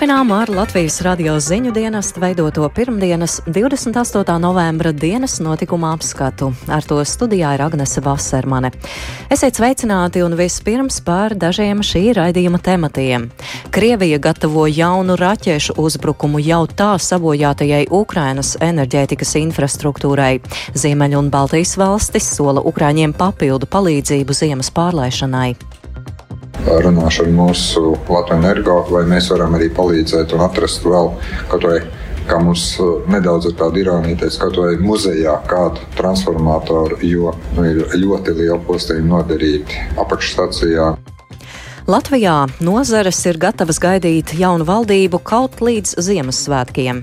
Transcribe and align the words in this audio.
Turpinām 0.00 0.30
ar 0.32 0.48
Latvijas 0.48 0.94
radio 1.04 1.34
ziņu 1.44 1.74
dienestu 1.76 2.22
veidoto 2.22 2.64
pirmdienas 2.72 3.34
28. 3.44 4.38
novembra 4.40 4.94
dienas 4.96 5.34
notikuma 5.44 5.90
apskatu. 5.92 6.46
Ar 6.72 6.86
to 6.88 6.96
studijā 7.04 7.50
ir 7.52 7.60
Agnese 7.60 8.00
Vasermane. 8.00 8.70
Esiet 9.28 9.60
sveicināti 9.60 10.22
un 10.24 10.38
vispirms 10.40 11.02
par 11.04 11.34
dažiem 11.36 11.82
šī 11.84 12.14
raidījuma 12.16 12.62
tematiem. 12.64 13.26
Krievija 13.76 14.16
gatavo 14.24 14.64
jaunu 14.64 15.18
raķešu 15.20 15.76
uzbrukumu 15.76 16.40
jau 16.46 16.62
tā 16.64 16.94
sabojātajai 16.96 17.90
Ukrainas 17.90 18.54
enerģētikas 18.56 19.34
infrastruktūrai. 19.42 20.38
Ziemeļu 20.80 21.20
un 21.20 21.28
Baltijas 21.28 21.76
valstis 21.76 22.32
sola 22.38 22.64
Ukraiņiem 22.72 23.12
papildu 23.20 23.68
palīdzību 23.68 24.38
ziemas 24.40 24.72
pārlaišanai 24.72 25.79
runāšu 26.66 27.24
ar 27.26 27.32
mūsu 27.34 27.82
Latvijas 28.08 28.38
energo, 28.40 28.76
vai 28.90 29.04
mēs 29.08 29.30
varam 29.32 29.56
arī 29.58 29.70
palīdzēt 29.74 30.34
un 30.36 30.44
atrast 30.46 30.86
vēl 30.86 31.12
kaut 31.50 31.66
vai. 31.66 31.80
Kā 32.30 32.36
mums 32.38 32.62
uh, 32.78 33.00
nedaudz 33.10 33.48
ir 33.48 33.54
tāda 33.58 33.80
ironija, 33.80 34.20
teica, 34.20 34.44
kaut 34.44 34.58
vai 34.60 34.74
muzejā 34.78 35.32
kādu 35.50 35.82
transformatoru, 35.98 37.00
jo 37.02 37.32
nu, 37.56 37.64
ir 37.66 37.80
ļoti 37.96 38.34
liela 38.36 38.60
postījuma 38.68 39.16
nodarīti 39.16 39.80
apakšstacijā. 39.98 40.92
Latvijā 41.90 42.36
nozares 42.62 43.18
ir 43.26 43.40
gatavas 43.40 43.80
gaidīt 43.82 44.36
jaunu 44.38 44.68
valdību 44.68 45.18
kaut 45.26 45.58
līdz 45.64 45.96
Ziemassvētkiem 46.06 47.02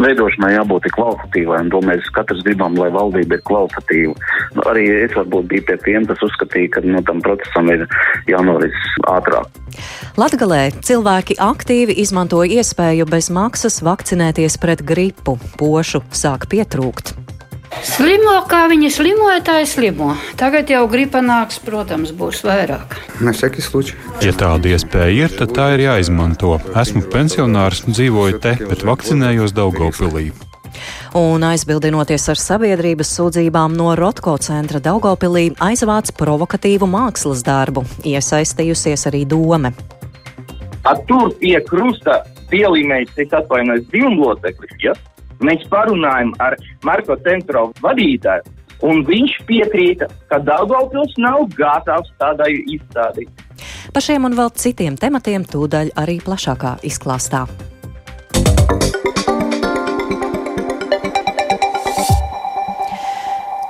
veidošanai 0.00 0.54
jābūt 0.56 0.88
kvalitatīvai, 0.94 1.60
un 1.64 1.72
to 1.72 1.80
mēs 1.86 2.08
katrs 2.16 2.42
gribam, 2.46 2.76
lai 2.78 2.90
valdība 2.94 3.38
ir 3.38 3.44
kvalitatīva. 3.48 4.14
Nu, 4.56 4.64
arī 4.70 4.86
es 5.04 5.14
varbūt 5.16 5.50
biju 5.50 5.66
pie 5.70 5.78
tiem, 5.84 6.08
kas 6.10 6.22
uzskatīja, 6.26 6.72
ka 6.76 6.84
nu, 6.86 7.02
tam 7.06 7.22
procesam 7.24 7.70
ir 7.72 7.86
jānoris 8.30 8.88
ātrāk. 9.10 9.60
Latgalē 10.20 10.68
cilvēki 10.86 11.38
aktīvi 11.42 11.98
izmantoja 12.04 12.60
iespēju 12.60 13.08
bez 13.10 13.30
maksas 13.34 13.80
vakcinēties 13.86 14.60
pret 14.62 14.84
gripu. 14.86 15.38
Pošu 15.58 16.04
sāk 16.14 16.46
pietrūkt. 16.52 17.23
Slimo, 17.82 18.36
kā 18.48 18.64
viņi 18.70 18.90
slimoja, 18.92 19.40
tā 19.44 19.58
ir 19.64 19.68
slimo. 19.68 20.12
Tagad 20.38 20.70
jau 20.70 20.84
gripa 20.90 21.20
nāks, 21.24 21.58
protams, 21.64 22.12
būs 22.14 22.44
vairāk. 22.46 22.94
Ja 24.22 24.32
tāda 24.38 24.70
iespēja 24.70 25.26
ir, 25.26 25.34
tad 25.34 25.54
tā 25.56 25.72
ir 25.74 25.86
jāizmanto. 25.88 26.56
Esmu 26.80 27.04
pensionārs, 27.12 27.84
dzīvoju 27.88 28.40
te, 28.44 28.56
bet 28.70 28.84
vakcinējos 28.86 29.56
Daugopilī. 29.56 30.30
Un 31.14 31.44
aizbildinoties 31.46 32.26
ar 32.32 32.40
sabiedrības 32.40 33.12
sūdzībām 33.18 33.76
no 33.78 33.92
Rotko 33.98 34.34
centra 34.42 34.80
Daugopilī, 34.82 35.50
aizvāc 35.62 36.10
provokatīvu 36.18 36.88
mākslas 36.90 37.44
darbu, 37.46 37.84
iesaistījusies 38.02 39.06
arī 39.10 39.24
doma. 39.30 39.70
Tur 41.08 41.30
pie 41.40 41.56
krusta 41.64 42.22
pielīmējis, 42.50 43.14
es 43.24 43.36
atvainojos, 43.38 43.86
divu 43.92 44.10
loceklis. 44.18 44.74
Ja? 44.82 44.96
Mēs 45.42 45.64
parunājam 45.70 46.34
ar 46.42 46.56
Marko 46.86 47.16
centra 47.26 47.66
vadītāju, 47.82 48.46
un 48.86 49.02
viņš 49.08 49.36
piekrīta, 49.48 50.08
ka 50.30 50.38
Daugavpils 50.44 51.16
nav 51.18 51.48
gatavs 51.58 52.12
tādai 52.20 52.52
izstādī. 52.76 53.26
Par 53.94 54.02
šiem 54.02 54.26
un 54.26 54.34
vēl 54.38 54.50
citiem 54.58 54.98
tematiem 54.98 55.46
tūdaļ 55.46 55.94
arī 56.00 56.18
plašākā 56.24 56.78
izklāstā. 56.86 57.44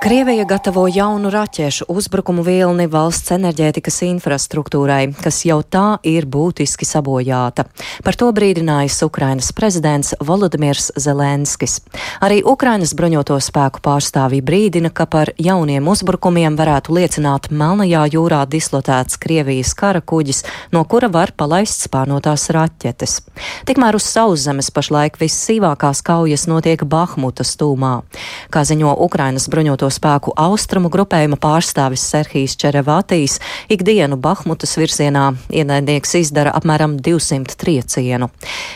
Krievija 0.05 0.45
gatavo 0.45 0.89
jaunu 0.95 1.31
raķešu 1.31 1.85
uzbrukumu 1.89 2.43
vilni 2.45 2.85
valsts 2.93 3.33
enerģētikas 3.33 4.03
infrastruktūrai, 4.05 5.07
kas 5.17 5.39
jau 5.49 5.63
tā 5.65 5.97
ir 6.05 6.27
būtiski 6.29 6.85
sabojāta. 6.85 7.65
Par 8.05 8.19
to 8.21 8.29
brīdinājis 8.37 8.99
Ukrainas 9.07 9.49
prezidents 9.57 10.13
Volodimirs 10.21 10.91
Zelenskis. 11.01 11.79
Arī 12.21 12.43
Ukrainas 12.45 12.93
bruņoto 12.93 13.39
spēku 13.41 13.81
pārstāvji 13.87 14.43
brīdina, 14.45 14.91
ka 14.93 15.07
par 15.09 15.33
jauniem 15.41 15.89
uzbrukumiem 15.89 16.61
varētu 16.61 16.99
liecināt 16.99 17.49
Melnajā 17.49 18.05
jūrā 18.13 18.43
dislotēts 18.45 19.17
Krievijas 19.25 19.73
kara 19.73 20.05
kuģis, 20.05 20.45
no 20.77 20.85
kura 20.85 21.09
var 21.09 21.33
palaist 21.33 21.89
spārnotās 21.89 22.51
raķetes. 22.53 23.23
Tikmēr 23.65 23.97
uz 23.97 24.05
sauszemes 24.13 24.69
pašlaik 24.69 25.17
vissīvākās 25.17 26.05
kaujas 26.05 26.45
notiek 26.53 26.85
Bahmutas 26.85 27.57
tūmā. 27.57 27.97
Kā 28.53 28.69
ziņo 28.69 28.93
Ukrainas 29.09 29.49
bruņoto 29.49 29.94
spēku 29.95 30.35
austrumu 30.37 30.91
grupējuma 30.93 31.39
pārstāvis 31.41 32.05
Serhijas 32.11 32.57
Čerevatīs, 32.61 33.39
ikdienu 33.73 34.19
Bahmutas 34.21 34.75
virzienā 34.81 35.29
ienaidnieks 35.55 36.17
izdara 36.21 36.55
apmēram 36.59 36.99
200 36.99 37.59
triecienu. 37.61 38.31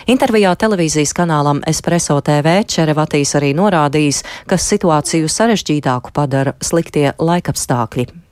Intervijā 0.06 0.55
televīzijas 0.59 1.17
kanālam 1.17 1.65
Espresso 1.67 2.21
TV 2.25 2.62
Čerevatīs 2.69 3.34
arī 3.41 3.53
norādījis, 3.59 4.23
ka 4.47 4.61
situāciju 4.61 5.29
sarežģītāku 5.33 6.15
padara 6.15 6.56
sliktie 6.62 7.11
laikapstākļi. 7.19 8.28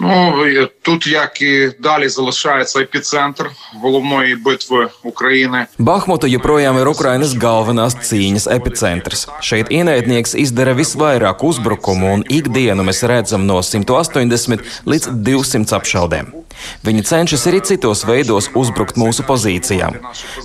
Ну 0.00 0.68
тут 0.82 1.06
як 1.06 1.42
і 1.42 1.70
далі 1.80 2.08
залишається 2.08 2.80
епіцентр 2.80 3.50
головної 3.82 4.36
битви 4.36 4.88
України. 5.04 5.66
Bahmuta 5.78 6.26
joprojām 6.28 6.78
ir 6.80 6.88
Ukrainas 6.88 7.32
galvenās 7.36 7.94
cīņas 8.08 8.46
epicentrs. 8.56 9.28
Šeit 9.40 9.68
ienaidnieks 9.68 10.32
izdara 10.44 10.72
visvairāk 10.72 11.44
uzbrukumu, 11.50 12.14
un 12.16 12.24
ikdienu 12.38 12.82
mēs 12.88 13.04
redzam 13.12 13.44
no 13.50 13.60
180 13.60 14.64
līdz 14.90 15.06
200 15.26 15.76
apšaudēm. 15.78 16.32
Viņi 16.86 17.02
cenšas 17.10 17.46
arī 17.50 17.60
citos 17.68 18.04
veidos 18.08 18.48
uzbrukt 18.62 18.96
mūsu 18.96 19.24
pozīcijām. 19.30 20.00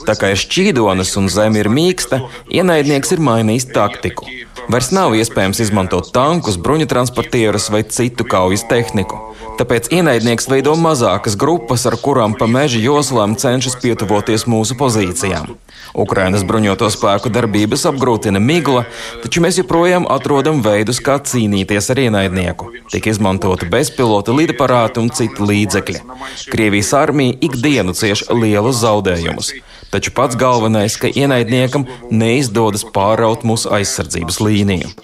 Tā 0.08 0.14
kā 0.20 0.34
ir 0.34 0.40
šķīdonis 0.46 1.16
un 1.20 1.32
zeme 1.32 1.64
ir 1.64 1.72
mīksta, 1.72 2.26
ienaidnieks 2.52 3.16
ir 3.16 3.24
mainījis 3.30 3.72
taktiku. 3.72 4.28
Vairs 4.71 4.93
nav 4.95 5.17
iespējams 5.19 5.59
izmantot 5.65 6.13
tankus, 6.15 6.55
bruņutransportierus 6.63 7.65
vai 7.75 7.81
citu 7.91 8.23
kaujas 8.29 8.63
tehniku. 8.71 9.19
Tāpēc 9.59 9.89
ienaidnieks 9.97 10.47
veido 10.49 10.77
mazākas 10.79 11.35
grupas, 11.41 11.87
ar 11.91 11.97
kurām 11.99 12.37
pa 12.39 12.47
meža 12.47 12.79
joslām 12.79 13.35
cenšas 13.41 13.75
pietuvoties 13.83 14.47
mūsu 14.47 14.77
pozīcijām. 14.79 15.57
Ukrainas 16.05 16.45
bruņoto 16.47 16.87
spēku 16.95 17.33
darbības 17.35 17.89
apgrūtina 17.91 18.39
migla, 18.39 18.85
taču 19.25 19.43
mēs 19.43 19.59
joprojām 19.59 20.07
atrodam 20.13 20.63
veidus, 20.63 21.03
kā 21.03 21.19
cīnīties 21.19 21.91
ar 21.91 22.05
ienaidnieku. 22.05 22.71
Tik 22.95 23.11
izmantoti 23.11 23.67
bezpilota 23.73 24.37
lidaparāti 24.37 25.03
un 25.03 25.11
citi 25.11 25.51
līdzekļi. 25.51 26.05
Krievijas 26.53 26.95
armija 27.01 27.41
ikdienu 27.51 27.97
cieš 27.97 28.29
lielus 28.31 28.85
zaudējumus. 28.85 29.55
Taču 29.91 30.13
pats 30.15 30.39
galvenais, 30.39 30.97
ka 31.01 31.11
ienaidniekam 31.11 31.87
neizdodas 32.11 32.87
pāraut 32.95 33.43
mūsu 33.47 33.73
aizsardzības 33.75 34.39
līniju. 34.47 34.95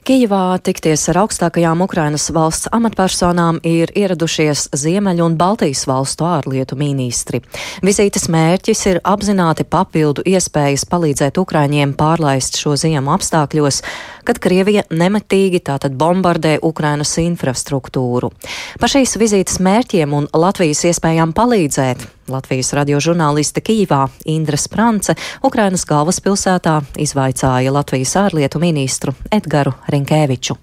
Kijevā 0.00 0.56
tikties 0.64 1.02
ar 1.12 1.18
augstākajām 1.22 1.82
Ukrainas 1.84 2.30
valsts 2.32 2.70
amatpersonām 2.72 3.58
ir 3.68 3.90
ieradušies 3.92 4.70
Ziemeļu 4.72 5.26
un 5.28 5.34
Baltijas 5.36 5.82
valstu 5.88 6.24
ārlietu 6.24 6.78
ministri. 6.80 7.42
Vizītes 7.84 8.24
mērķis 8.32 8.84
ir 8.88 9.00
apzināti 9.04 9.66
papildu 9.68 10.24
iespējas 10.24 10.86
palīdzēt 10.88 11.40
Ukraiņiem 11.42 11.92
pārlaist 12.00 12.56
šo 12.62 12.78
ziemu 12.80 13.12
apstākļos, 13.12 13.82
kad 14.24 14.40
Krievija 14.40 14.86
nemetīgi 14.88 15.60
tātad 15.68 15.98
bombardē 16.00 16.56
Ukrainas 16.64 17.12
infrastruktūru. 17.20 18.32
Par 18.80 18.92
šīs 18.92 19.18
vizītes 19.20 19.60
mērķiem 19.60 20.16
un 20.16 20.30
Latvijas 20.32 20.86
iespējām 20.88 21.36
palīdzēt 21.36 22.08
Latvijas 22.30 22.72
radio 22.78 23.00
žurnāliste 23.02 23.62
Kīvā 23.64 24.04
Indra 24.30 24.58
Sprance 24.60 25.16
Ukrainas 25.42 25.82
galvaspilsētā 25.88 26.76
izvaicāja 27.02 27.72
Latvijas 27.74 28.14
ārlietu 28.20 28.62
ministru 28.62 29.14
Edgaru 29.34 29.74
Rinkēviču. 29.90 30.56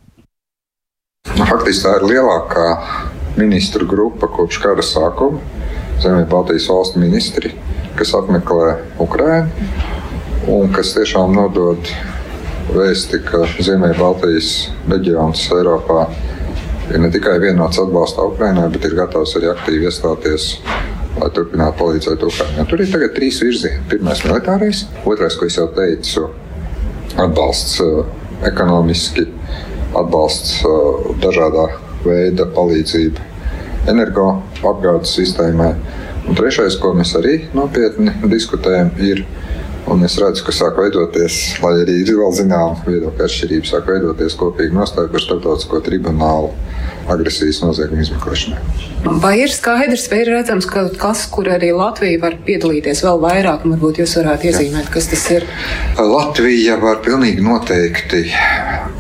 Faktiski 1.28 1.84
tā 1.84 1.98
ir 2.00 2.08
lielākā 2.14 2.68
ministru 3.38 3.88
grupa 3.90 4.30
kopš 4.31 4.62
kara 4.64 4.86
sākuma. 4.86 5.42
Zemē 6.02 6.28
Baltijas 6.30 6.68
valstu 6.69 7.02
ministri, 7.02 7.52
kas 7.98 8.14
apmeklē 8.16 8.75
Ukrajinu 9.02 9.50
un 10.54 10.72
kas 10.72 10.94
tiešām 10.96 11.34
nodod 11.36 11.90
vēsti, 12.72 13.19
ka 13.25 13.44
Ziemeļbaltijas 13.58 14.52
reģions 14.92 15.48
Eiropā 15.58 16.06
ir 16.92 17.02
ne 17.04 17.10
tikai 17.12 17.38
vienots 17.44 17.81
atbalstā 17.81 18.28
Ukraiņai, 18.30 18.69
bet 18.72 18.86
ir 18.88 18.96
gatavs 19.00 19.36
arī 19.40 19.50
aktīvi 19.52 19.90
iestāties 19.90 20.52
lai 21.22 21.30
turpinātu 21.36 21.80
palīdzēt 21.81 22.25
Ukraiņai. 22.28 22.66
Tur 22.69 22.84
ir 22.84 22.92
tagad 22.94 23.16
trīs 23.16 23.40
virzieni. 23.44 23.84
Pirmais- 23.92 24.24
militārais, 24.28 24.84
otrais, 25.06 25.38
ko 25.38 25.46
es 25.50 25.58
jau 25.58 25.68
teicu, 25.75 26.28
atbalsts 27.18 27.80
uh, 27.81 28.06
ekonomiski, 28.46 29.28
atbalsts 29.98 30.62
uh, 30.66 31.14
dažādā 31.24 31.69
veida 32.06 32.46
palīdzība 32.56 33.25
energoapgādes 33.92 35.16
sistēmai. 35.18 35.74
Un 36.28 36.36
trešais, 36.36 36.75
ko 36.81 36.92
mēs 36.98 37.14
arī 37.16 37.38
nopietni 37.56 38.12
diskutējam, 38.28 38.92
ir, 39.00 39.24
un 39.88 40.04
es 40.04 40.18
redzu, 40.19 40.44
ka 40.44 40.52
sāk 40.52 40.80
veidoties, 40.81 41.38
lai 41.64 41.78
arī 41.86 42.02
ir 42.04 42.18
vēl 42.19 42.34
zināma 42.36 42.81
viedokļa 42.84 43.30
atšķirība, 43.30 43.69
sāk 43.69 43.88
veidoties 43.88 44.36
kopīga 44.40 44.75
nostāja 44.75 45.12
par 45.14 45.24
starptautisko 45.24 45.80
tribunālu 45.86 46.52
agresijas 47.13 47.62
noziegumu 47.63 48.04
izmeklēšanai. 48.04 48.62
Vai 49.24 49.33
ir 49.44 49.51
skaidrs, 49.54 50.07
vai 50.12 50.21
ir 50.24 50.31
redzams, 50.33 50.68
ka 50.69 50.88
kas, 51.00 51.25
kur 51.31 51.50
arī 51.54 51.69
Latvija 51.75 52.21
var 52.24 52.38
piedalīties 52.48 53.04
vēl 53.06 53.21
vairāk, 53.24 53.65
un 53.65 53.75
varbūt 53.75 54.01
jūs 54.01 54.18
varētu 54.19 54.50
iezīmēt, 54.51 54.89
kas 54.94 55.09
tas 55.12 55.27
ir? 55.36 55.45
Latvija 56.00 56.80
var 56.81 57.00
pilnīgi 57.06 57.45
noteikti 57.45 58.25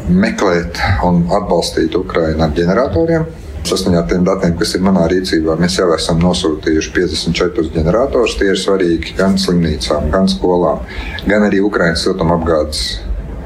meklēt 0.07 0.79
un 1.07 1.25
atbalstīt 1.35 1.97
Ukrainu 1.99 2.47
ar 2.47 2.55
ģeneratoriem. 2.55 3.27
Saskaņā 3.67 3.99
ar 3.99 4.05
tiem 4.07 4.23
datiem, 4.23 4.53
kas 4.55 4.77
ir 4.77 4.83
manā 4.85 5.09
rīcībā, 5.11 5.57
mēs 5.59 5.75
jau 5.81 5.89
esam 5.91 6.21
nosūtījuši 6.23 6.93
54 6.95 7.73
ģeneratorus. 7.73 8.37
Tie 8.39 8.47
ir 8.53 8.61
svarīgi 8.61 9.17
gan 9.17 9.35
slimnīcām, 9.41 10.07
gan 10.13 10.29
skolām, 10.31 10.85
gan 11.27 11.43
arī 11.49 11.59
Ukraiņas 11.67 12.05
siltumapgādes 12.07 12.85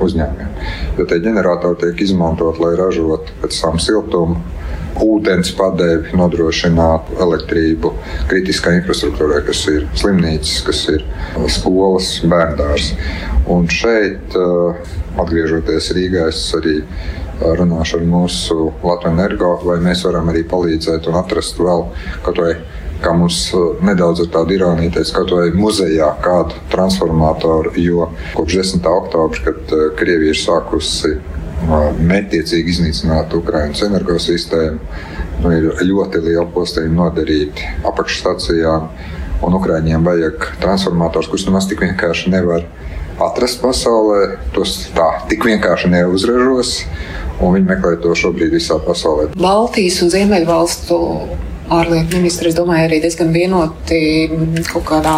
uzņēmumiem. 0.08 0.56
Jo 0.98 1.06
tie 1.10 1.20
ģeneratori 1.24 1.80
tiek 1.84 2.04
izmantot, 2.06 2.60
lai 2.62 2.74
ražotu 2.80 3.38
pēc 3.42 3.62
tam 3.64 3.80
siltumu. 3.82 4.42
Ūdens 5.02 5.54
padevi 5.56 6.12
nodrošināt 6.20 7.14
elektrību 7.24 7.94
kritiskai 8.30 8.76
infrastruktūrai, 8.82 9.40
kas 9.48 9.64
ir 9.72 9.88
slimnīcas, 9.98 10.58
kas 10.68 10.82
ir 10.92 11.06
skolas, 11.50 12.12
bērndārs. 12.28 12.92
Un 13.52 13.70
šeit, 13.72 14.36
atgriežoties 15.22 15.94
Rīgā, 15.96 16.28
es 16.30 16.44
arī 16.60 16.82
runāšu 17.42 18.02
ar 18.02 18.06
mūsu 18.06 18.68
Latvijas 18.84 19.16
energo, 19.16 19.56
vai 19.66 19.80
mēs 19.82 20.04
varam 20.06 20.30
arī 20.30 20.44
palīdzēt 20.52 21.10
un 21.10 21.18
atrast 21.24 21.60
vēl 21.62 21.88
kaut 22.28 22.44
vai. 22.44 22.54
Kā 23.02 23.14
mums 23.18 23.38
nedaudz 23.82 24.22
ar 24.26 24.30
tādu 24.36 24.56
ironiju 24.56 24.94
teica, 24.94 25.16
kaut 25.16 25.34
vai 25.34 25.48
muzejā 25.58 26.12
kādu 26.22 26.60
transformatoru, 26.74 27.74
jo 27.82 28.12
kopš 28.36 28.60
10. 28.62 28.90
oktobra, 28.92 29.46
kad 29.48 29.74
Krievija 29.98 30.36
ir 30.36 30.42
sākusi 30.42 31.16
mērķiecīgi 32.12 32.76
iznīcināt 32.76 33.34
Ukraiņas 33.38 33.86
energosistēmu, 33.88 34.80
nu, 35.42 35.54
ir 35.56 35.82
ļoti 35.90 36.22
liela 36.26 36.46
postījuma 36.54 37.08
nodarīti 37.08 37.68
apakšstacijām, 37.90 38.88
un 39.46 39.58
Ukraiņiem 39.58 40.06
vajag 40.06 40.48
transformators, 40.62 41.30
kurus 41.30 41.48
nemaz 41.50 41.68
tik 41.70 41.82
vienkārši 41.82 42.34
nevar 42.34 42.66
atrast 43.22 43.62
pasaulē. 43.62 44.38
Tos 44.56 44.78
tā 44.96 45.08
tik 45.30 45.46
vienkārši 45.50 45.90
neuzražos 45.94 46.76
un 47.42 47.56
viņi 47.56 47.70
meklē 47.70 47.96
to 48.02 48.14
šobrīd 48.18 48.54
visā 48.54 48.78
pasaulē. 48.86 49.32
Baltijas 49.38 50.02
un 50.06 50.12
Ziemeļvalstu 50.14 51.00
ārlietu 51.72 52.20
ministri, 52.20 52.52
es 52.52 52.58
domāju, 52.58 52.88
arī 52.88 53.00
diezgan 53.04 53.32
vienoti 53.36 54.02
kaut 54.70 54.86
kādā 54.90 55.16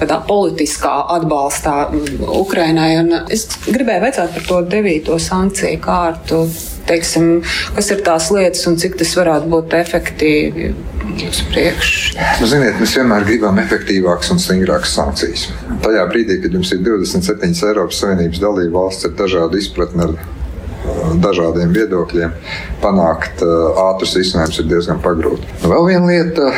tādā 0.00 0.20
politiskā 0.28 0.94
atbalstā 1.16 1.76
Ukrainai. 2.26 2.90
Un 3.02 3.12
es 3.32 3.48
gribēju 3.66 4.04
vaicāt 4.06 4.34
par 4.36 4.48
to 4.50 4.62
devīto 4.76 5.18
sankciju 5.22 5.82
kārtu. 5.84 6.46
Teiksim, 6.86 7.40
kas 7.74 7.88
ir 7.90 8.02
tās 8.06 8.28
lietas 8.30 8.62
un 8.70 8.76
cik 8.78 8.94
tas 9.00 9.16
varētu 9.18 9.50
būt 9.50 9.74
efektīvi 9.74 10.68
uz 11.26 11.40
priekšu? 11.50 12.14
Nu, 12.38 12.46
ziniet, 12.46 12.78
mēs 12.78 12.94
vienmēr 13.00 13.26
gribam 13.26 13.58
efektīvākas 13.58 14.30
un 14.34 14.42
stingrākas 14.42 14.94
sankcijas. 14.94 15.48
Tajā 15.82 16.06
brīdī, 16.12 16.38
kad 16.44 16.54
jums 16.54 16.70
ir 16.76 16.84
27 16.86 17.66
Eiropas 17.72 18.04
Savienības 18.04 18.42
dalība 18.42 18.84
valsts 18.84 19.10
ar 19.10 19.16
dažādu 19.18 19.58
izpratni 19.58 20.06
ar 20.06 20.14
dažādiem 21.22 21.72
viedokļiem, 21.76 22.34
panākt 22.82 23.42
ātrus 23.86 24.16
risinājumus 24.18 24.60
ir 24.62 24.68
diezgan 24.70 25.00
pagrūti. 25.04 25.48
Vēl 25.64 25.86
viena 25.90 26.10
lieta, 26.10 26.50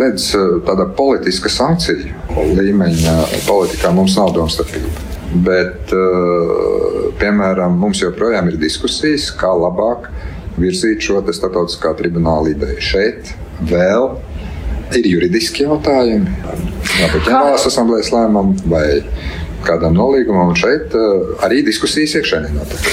redz, 0.00 0.30
tāda 0.66 0.88
politiska 0.98 1.52
sankcija 1.52 2.14
līmeņa 2.56 3.16
politikā 3.48 3.92
mums 3.96 4.16
nav 4.18 4.32
domstarpība. 4.36 5.04
Bet, 5.46 5.90
piemēram, 7.20 7.74
mums 7.80 8.00
joprojām 8.00 8.48
ir 8.52 8.60
diskusijas, 8.60 9.28
kā 9.36 9.50
labāk 9.52 10.08
virzīt 10.56 11.02
šo 11.04 11.20
starptautiskā 11.26 11.92
tribunāla 11.98 12.54
ideju. 12.54 12.78
Šeit 12.80 13.34
vēl 13.68 14.14
ir 14.96 15.08
juridiski 15.10 15.66
jautājumi, 15.66 16.30
jābūt 17.00 17.26
ģenerālās 17.26 17.66
asamblējas 17.68 18.12
lēmumam 18.14 18.54
vai 18.70 18.86
kādam 19.66 19.96
nolīgumam, 19.96 20.52
un 20.52 20.58
šeit 20.58 20.94
uh, 20.96 21.36
arī 21.46 21.62
diskusijas 21.66 22.16
iekšēnē 22.20 22.52
notiek. 22.54 22.90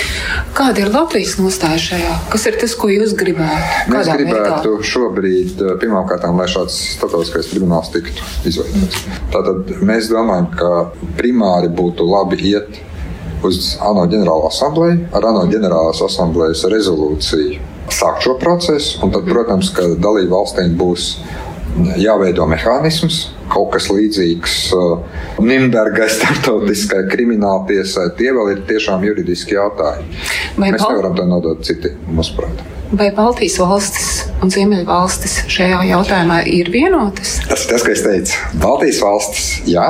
Kāda 0.57 0.83
ir 0.83 0.91
Latvijas 0.93 1.35
nostāja 1.41 1.81
šajā? 1.81 2.13
Kas 2.33 2.47
ir 2.49 2.57
tas, 2.61 2.75
ko 2.77 2.89
jūs 2.91 3.15
gribētu? 3.17 3.89
Mēs 3.89 4.07
Kādā 4.09 4.17
gribētu 4.19 4.73
veidā? 4.75 4.87
šobrīd 4.93 5.63
pirmkārt, 5.81 6.25
lai 6.37 6.47
šāds 6.51 6.79
starptautiskais 6.97 7.51
tribunāls 7.51 7.91
tiktu 7.93 8.31
izveidots. 8.49 9.03
Tātad 9.33 9.75
mēs 9.85 10.09
domājam, 10.11 10.49
ka 10.57 10.71
primāri 11.19 11.71
būtu 11.73 12.07
labi 12.09 12.41
iet 12.53 12.81
uz 13.43 13.73
ANO 13.83 14.05
ģenerālo 14.11 14.47
asambleju, 14.47 15.07
ar 15.15 15.29
ANO 15.33 15.45
ģenerālās 15.51 16.01
asamblejas 16.05 16.63
rezolūciju 16.71 17.71
sākt 17.91 18.23
šo 18.23 18.37
procesu, 18.39 18.99
un 19.03 19.11
tad, 19.13 19.27
protams, 19.27 19.71
ka 19.75 19.89
dalību 20.01 20.31
valstīm 20.31 20.77
būs 20.79 21.15
jāveido 21.99 22.45
mehānisms, 22.49 23.32
kaut 23.51 23.73
kas 23.73 23.89
līdzīgs 23.91 24.57
uh, 24.77 25.17
Nīderlandai, 25.43 26.07
starptautiskai 26.11 27.03
krimināla 27.11 27.65
tiesai. 27.69 28.09
Tie 28.17 28.31
vēl 28.35 28.53
ir 28.53 28.63
tiešām 28.69 29.03
juridiski 29.07 29.57
jautājumi. 29.57 30.21
Vai 30.57 30.71
Mēs 30.73 30.83
Bal... 30.83 30.95
nevaram 30.95 31.17
to 31.17 31.27
nodot 31.29 31.63
citi, 31.67 31.93
mūsuprāt. 32.07 32.63
Vai 32.93 33.09
Baltijas 33.15 33.57
valstis 33.57 34.09
un 34.45 34.51
Ziemeļvalstis 34.53 35.39
šajā 35.51 35.79
jautājumā 35.89 36.43
ir 36.49 36.69
vienotas? 36.73 37.39
Tas 37.49 37.65
ir 37.65 37.73
tas, 37.73 37.85
ko 37.85 37.93
es 37.95 38.03
teicu. 38.05 38.37
Baltijas 38.61 39.01
valstis, 39.01 39.47
jā. 39.69 39.87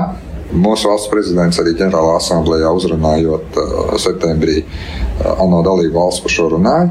Mūsu 0.53 0.85
valsts 0.85 1.09
prezidents 1.09 1.57
arī 1.59 1.73
ģenerālā 1.79 2.17
asamblējā 2.19 2.71
uzrunājot 2.77 3.59
uh, 3.59 3.93
septembrī 3.99 4.61
uh, 4.63 5.33
ANO 5.41 5.63
dalību 5.65 5.97
valsts 5.97 6.23
par 6.23 6.35
šo 6.37 6.49
runāja. 6.55 6.89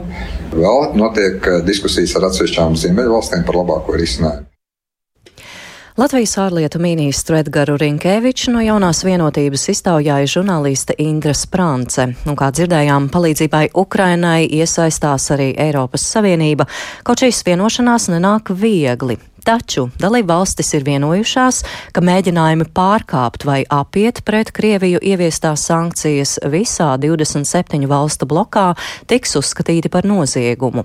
Vēl 0.53 0.97
notiek 1.01 1.47
diskusijas 1.65 2.13
ar 2.19 2.29
atsevišķām 2.29 2.77
Ziemeļvalstīm 2.77 3.47
par 3.49 3.63
labāko 3.63 3.97
risinājumu. 3.97 4.52
Latvijas 5.97 6.39
ārlietu 6.41 6.79
ministru 6.81 7.37
Edgaru 7.37 7.75
Rinkēviču 7.77 8.55
no 8.55 8.63
jaunās 8.65 9.03
vienotības 9.05 9.67
iztaujāja 9.75 10.31
žurnāliste 10.39 10.97
Indra 11.05 11.35
Sprance. 11.37 12.07
Un, 12.25 12.33
kā 12.33 12.49
dzirdējām, 12.49 13.11
palīdzībai 13.13 13.67
Ukrainai 13.77 14.47
iesaistās 14.49 15.29
arī 15.37 15.51
Eiropas 15.67 16.07
Savienība, 16.15 16.65
kaut 17.05 17.21
šīs 17.21 17.43
vienošanās 17.45 18.09
nenāk 18.15 18.55
viegli. 18.57 19.19
Taču 19.43 19.89
dalība 19.99 20.37
valstis 20.37 20.69
ir 20.77 20.85
vienojušās, 20.87 21.57
ka 21.91 22.03
mēģinājumi 22.05 22.69
pārkāpt 22.77 23.43
vai 23.43 23.65
apiet 23.75 24.21
pret 24.23 24.53
Krieviju 24.55 25.01
ieviestās 25.03 25.65
sankcijas 25.67 26.37
visā 26.53 26.93
27 27.03 27.89
valstu 27.91 28.29
blokā 28.31 28.69
tiks 29.11 29.35
uzskatīti 29.41 29.91
par 29.91 30.07
noziegumu. 30.07 30.85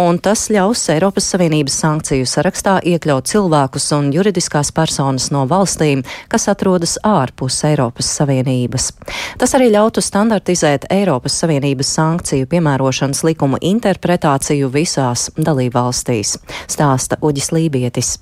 Un 0.00 0.16
tas 0.24 0.46
ļaus 0.48 0.86
Eiropas 0.94 1.28
Savienības 1.34 1.76
sankciju 1.82 2.28
sarakstā 2.30 2.78
iekļaut 2.88 3.28
cilvēkus 3.28 3.90
un 3.98 4.08
juridiskās 4.16 4.72
personas 4.72 5.28
no 5.34 5.44
valstīm, 5.50 6.00
kas 6.32 6.48
atrodas 6.48 6.96
ārpus 7.04 7.60
Eiropas 7.68 8.08
Savienības. 8.16 8.88
Tas 9.36 9.52
arī 9.60 9.68
ļautu 9.76 10.00
standartizēt 10.00 10.88
Eiropas 10.88 11.36
Savienības 11.44 11.92
sankciju 12.00 12.48
piemērošanas 12.48 13.22
likumu 13.28 13.60
interpretāciju 13.60 14.72
visās 14.72 15.28
dalībvalstīs, 15.36 16.38
stāsta 16.64 17.20
Uģis 17.20 17.52
Lībija 17.52 17.89
vietis. 17.90 18.18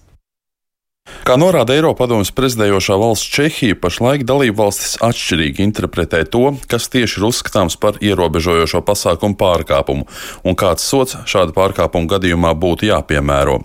Kā 1.24 1.38
norāda 1.40 1.72
Eiropadomas 1.72 2.28
prezidējošā 2.36 2.96
valsts 3.00 3.30
Čehija, 3.32 3.76
pašlaik 3.80 4.26
dalību 4.28 4.58
valstis 4.58 4.98
atšķirīgi 5.04 5.64
interpretē 5.64 6.20
to, 6.28 6.50
kas 6.68 6.90
tieši 6.92 7.16
ir 7.20 7.26
uzskatāms 7.30 7.78
par 7.80 7.96
ierobežojošo 8.04 8.82
pasākumu 8.84 9.38
pārkāpumu 9.40 10.04
un 10.44 10.58
kāds 10.58 10.84
sots 10.84 11.16
šāda 11.28 11.56
pārkāpuma 11.56 12.12
gadījumā 12.12 12.52
būtu 12.60 12.90
jāpiemēro. 12.90 13.62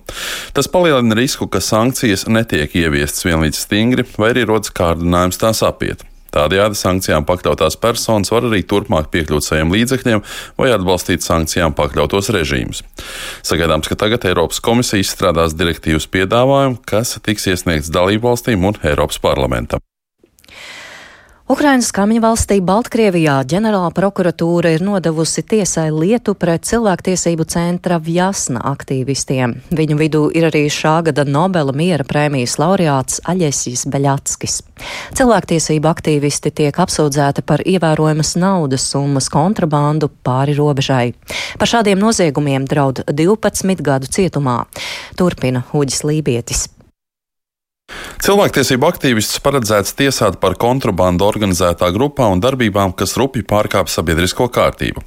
Tas 0.55 0.71
palielina 0.71 1.19
risku, 1.19 1.49
ka 1.51 1.59
sankcijas 1.59 2.29
netiek 2.31 2.79
ieviestas 2.79 3.27
vienlīdz 3.27 3.59
stingri 3.67 4.07
vai 4.15 4.31
arī 4.31 4.47
rodas 4.47 4.71
kārdinājums 4.71 5.43
tās 5.43 5.63
apiet. 5.67 6.07
Tādējādi 6.33 6.79
sankcijām 6.79 7.27
pakļautās 7.29 7.77
personas 7.81 8.33
var 8.33 8.47
arī 8.49 8.63
turpmāk 8.65 9.11
piekļūt 9.13 9.47
saviem 9.47 9.73
līdzekļiem 9.75 10.23
vai 10.59 10.73
atbalstīt 10.73 11.25
sankcijām 11.25 11.77
pakļautos 11.77 12.31
režīmus. 12.33 12.83
Sagaidāms, 13.45 13.89
ka 13.91 13.99
tagad 13.99 14.25
Eiropas 14.29 14.63
komisija 14.63 15.03
izstrādās 15.03 15.57
direktīvas 15.59 16.09
piedāvājumu, 16.09 16.81
kas 16.89 17.17
tiks 17.23 17.49
iesniegts 17.53 17.93
dalību 17.93 18.31
valstīm 18.31 18.69
un 18.69 18.79
Eiropas 18.81 19.21
parlamentam. 19.23 19.83
Ukrainas 21.51 21.89
kaimiņu 21.91 22.21
valstī 22.23 22.55
Baltkrievijā 22.63 23.33
ģenerāla 23.51 23.89
prokuratūra 23.91 24.69
ir 24.77 24.83
nodevusi 24.85 25.41
tiesai 25.43 25.89
lietu 25.91 26.37
pret 26.39 26.63
cilvēktiesību 26.69 27.43
centra 27.51 27.97
Vjasna 27.99 28.61
aktīvistiem. 28.69 29.57
Viņu 29.75 29.97
vidū 29.99 30.21
ir 30.31 30.47
arī 30.47 30.61
šā 30.71 30.93
gada 31.09 31.25
Nobela 31.27 31.75
miera 31.75 32.05
prēmijas 32.07 32.55
laureāts 32.63 33.19
Aļesijas 33.27 33.83
Beļatskis. 33.91 34.55
Cilvēktiesību 35.19 35.89
aktīvisti 35.91 36.53
tiek 36.61 36.79
apsūdzēti 36.79 37.43
par 37.43 37.65
ievērojamas 37.67 38.37
naudas 38.39 38.85
summas 38.93 39.27
kontrabandu 39.33 40.07
pāri 40.23 40.55
robežai. 40.55 41.09
Par 41.59 41.67
šādiem 41.67 41.99
noziegumiem 41.99 42.69
draud 42.71 43.03
12 43.11 43.83
gadu 43.83 44.07
cietumā. 44.07 44.61
Turpina 45.19 45.65
Uģis 45.75 46.05
Lībietis. 46.07 46.63
Cilvēktiesību 48.23 48.87
aktīvistus 48.87 49.41
paredzēts 49.43 49.97
tiesāt 49.99 50.37
par 50.39 50.53
kontrabandu 50.55 51.25
organizētā 51.27 51.89
grupā 51.91 52.29
un 52.31 52.39
darbībām, 52.39 52.93
kas 52.95 53.17
rupji 53.19 53.43
pārkāpj 53.43 53.91
sabiedrisko 53.91 54.45
kārtību. 54.47 55.01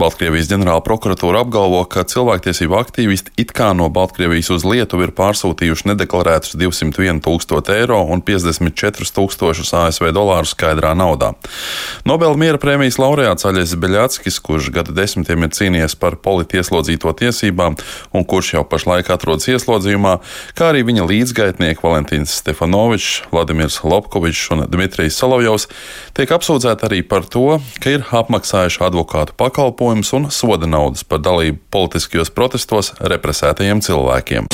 Baltkrievijas 0.00 0.48
ģenerāla 0.48 0.80
prokuratūra 0.86 1.42
apgalvo, 1.44 1.82
ka 1.84 2.06
cilvēktiesību 2.08 2.78
aktīvisti 2.78 3.34
it 3.44 3.52
kā 3.52 3.74
no 3.76 3.90
Baltkrievijas 3.92 4.48
uz 4.56 4.64
Lietuvu 4.64 5.04
ir 5.04 5.12
pārsūtījuši 5.18 5.90
nedeklarētus 5.90 6.56
201 6.56 7.20
tūkstoši 7.26 7.74
eiro 7.76 7.98
un 8.08 8.24
54 8.24 9.12
tūkstošus 9.18 9.74
ASV 9.82 10.08
dolāru 10.16 10.48
skaidrā 10.48 10.94
naudā. 10.96 11.34
Nobela 12.08 12.40
miera 12.40 12.62
prēmijas 12.62 12.96
laureāts 12.96 13.44
Aļais 13.50 13.76
Beļāckis, 13.84 14.40
kurš 14.40 14.70
gadu 14.72 14.96
desmitiem 14.96 15.44
ir 15.44 15.52
cīnījies 15.52 15.98
par 16.00 16.16
politieslodzīto 16.24 17.12
tiesībām 17.20 17.76
un 18.16 18.24
kurš 18.24 18.54
jau 18.56 18.64
pašlaik 18.64 19.12
atrodas 19.12 19.52
ieslodzījumā, 19.52 20.16
kā 20.56 20.72
arī 20.72 20.86
viņa 20.88 21.10
līdzgaitnieki 21.12 21.88
Valentīns 22.22 22.38
Stefanovičs, 22.38 23.22
Vladimirs 23.32 23.82
Lopkovičs 23.82 24.50
un 24.52 24.66
Dmitrijs 24.70 25.16
Solovjovs 25.18 25.66
tiek 26.14 26.30
apsūdzēti 26.30 26.86
arī 26.86 27.02
par 27.02 27.26
to, 27.26 27.58
ka 27.82 27.90
ir 27.90 28.06
apmaksājuši 28.14 28.82
advokātu 28.86 29.34
pakalpojumus 29.36 30.12
un 30.14 30.30
soda 30.30 30.66
naudas 30.66 31.02
par 31.02 31.18
dalību 31.18 31.58
politiskajos 31.70 32.30
protestos 32.30 32.94
represētajiem 33.00 33.82
cilvēkiem. 33.82 34.46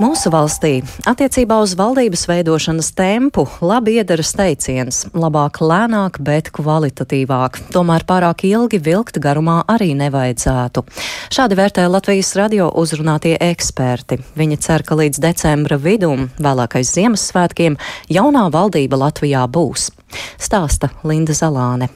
Mūsu 0.00 0.30
valstī 0.32 0.78
attiecībā 1.04 1.58
uz 1.60 1.74
valdības 1.76 2.22
veidošanas 2.24 2.86
tempu 2.96 3.42
labi 3.60 3.98
iedaras 4.00 4.30
teiciens- 4.32 5.02
labāk 5.24 5.58
lēnāk, 5.60 6.16
bet 6.24 6.48
kvalitatīvāk. 6.56 7.58
Tomēr 7.74 8.06
pārāk 8.08 8.46
ilgi 8.48 8.80
vilkt 8.80 9.20
garumā 9.20 9.58
arī 9.68 9.92
nevajadzētu. 9.92 10.84
Šādi 11.28 11.58
vērtē 11.60 11.84
Latvijas 11.90 12.32
radio 12.34 12.70
uzrunātie 12.72 13.36
eksperti. 13.36 14.22
Viņi 14.38 14.58
cer, 14.58 14.82
ka 14.82 14.94
līdz 14.94 15.20
decembra 15.20 15.76
vidum, 15.76 16.30
vēlākais 16.38 16.96
Ziemassvētkiem, 16.96 17.76
jaunā 18.08 18.50
valdība 18.50 18.96
Latvijā 18.96 19.46
būs. 19.46 19.90
Stāsta 20.38 20.88
Linda 21.04 21.34
Zalāne. 21.34 21.90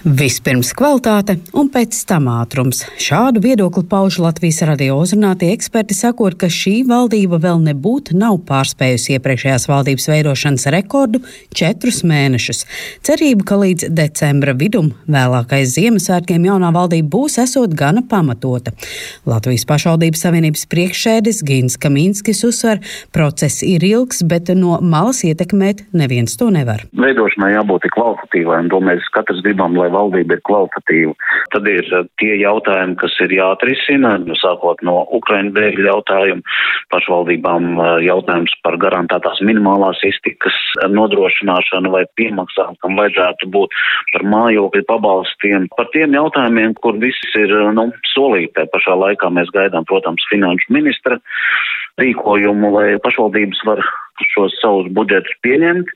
Vispirms 0.00 0.70
kvalitāte 0.72 1.34
un 1.52 1.66
pēc 1.68 1.92
tam 2.08 2.30
ātrums. 2.32 2.78
Šādu 2.96 3.42
viedokli 3.44 3.82
pauž 3.84 4.16
Latvijas 4.22 4.62
radio 4.64 4.94
uzrunātie 4.96 5.50
eksperti, 5.52 5.92
sakot, 5.92 6.38
ka 6.40 6.48
šī 6.48 6.86
valdība 6.88 7.36
vēl 7.42 7.60
nebūtu 7.66 8.16
nav 8.16 8.38
pārspējusi 8.48 9.18
iepriekšējās 9.18 9.66
valdības 9.68 10.08
veidošanas 10.08 10.64
rekordu 10.72 11.20
četrus 11.52 12.00
mēnešus. 12.08 12.64
Cerība, 13.04 13.44
ka 13.50 13.58
līdz 13.60 13.90
decembra 13.92 14.54
vidum, 14.56 14.94
vēlākais 15.04 15.74
Ziemassvētkiem, 15.74 16.48
jaunā 16.48 16.72
valdība 16.72 17.12
būs 17.18 17.36
esot 17.44 17.76
gana 17.76 18.00
pamatota. 18.00 18.72
Latvijas 19.28 19.66
pašvaldības 19.68 20.24
savienības 20.24 20.64
priekšsēdis 20.72 21.42
Gins 21.44 21.76
Kaminskis 21.76 22.40
uzsver, 22.48 22.80
process 23.12 23.60
ir 23.68 23.84
ilgs, 23.84 24.24
bet 24.24 24.48
no 24.56 24.80
malas 24.80 25.20
ietekmēt 25.28 25.84
neviens 25.92 26.40
to 26.40 26.48
nevar. 26.48 26.86
Veidošanai 26.96 27.52
jābūt 27.58 27.90
kvalitatīvai, 27.92 28.64
un 28.64 28.72
to 28.72 28.80
mēs 28.88 29.12
katrs 29.12 29.44
gribam, 29.44 29.76
lai 29.76 29.89
valdība 29.92 30.36
ir 30.36 30.42
kvalitatīva. 30.48 31.14
Tad 31.54 31.68
ir 31.70 31.86
eh, 31.86 32.06
tie 32.22 32.32
jautājumi, 32.40 32.96
kas 33.00 33.16
ir 33.24 33.34
jāatrisina, 33.36 34.16
nu, 34.24 34.36
sākot 34.38 34.82
no 34.86 35.00
Ukraiņu 35.18 35.54
bēgļu 35.56 35.86
jautājumu, 35.88 36.56
pašvaldībām 36.94 37.70
eh, 37.74 37.92
jautājums 38.08 38.54
par 38.66 38.78
garantētās 38.82 39.42
minimālās 39.46 40.02
iztikas 40.06 40.56
nodrošināšanu 40.90 41.92
vai 41.94 42.04
piemaksām, 42.20 42.76
kam 42.84 42.98
vajadzētu 43.00 43.50
būt 43.54 43.76
par 44.14 44.26
mājokļu 44.34 44.86
pabalstiem. 44.88 45.68
Par 45.76 45.90
tiem 45.94 46.16
jautājumiem, 46.18 46.76
kur 46.82 46.98
viss 47.02 47.38
ir 47.38 47.52
nu, 47.76 47.90
solītē 48.14 48.66
pašā 48.72 48.96
laikā 49.04 49.30
mēs 49.34 49.52
gaidām, 49.54 49.86
protams, 49.88 50.26
finanšu 50.30 50.72
ministra 50.74 51.18
rīkojumu, 52.00 52.70
lai 52.76 52.86
pašvaldības 53.04 53.60
var 53.68 53.82
šos 54.34 54.56
savus 54.60 54.90
budžetus 54.94 55.36
pieņemt 55.44 55.90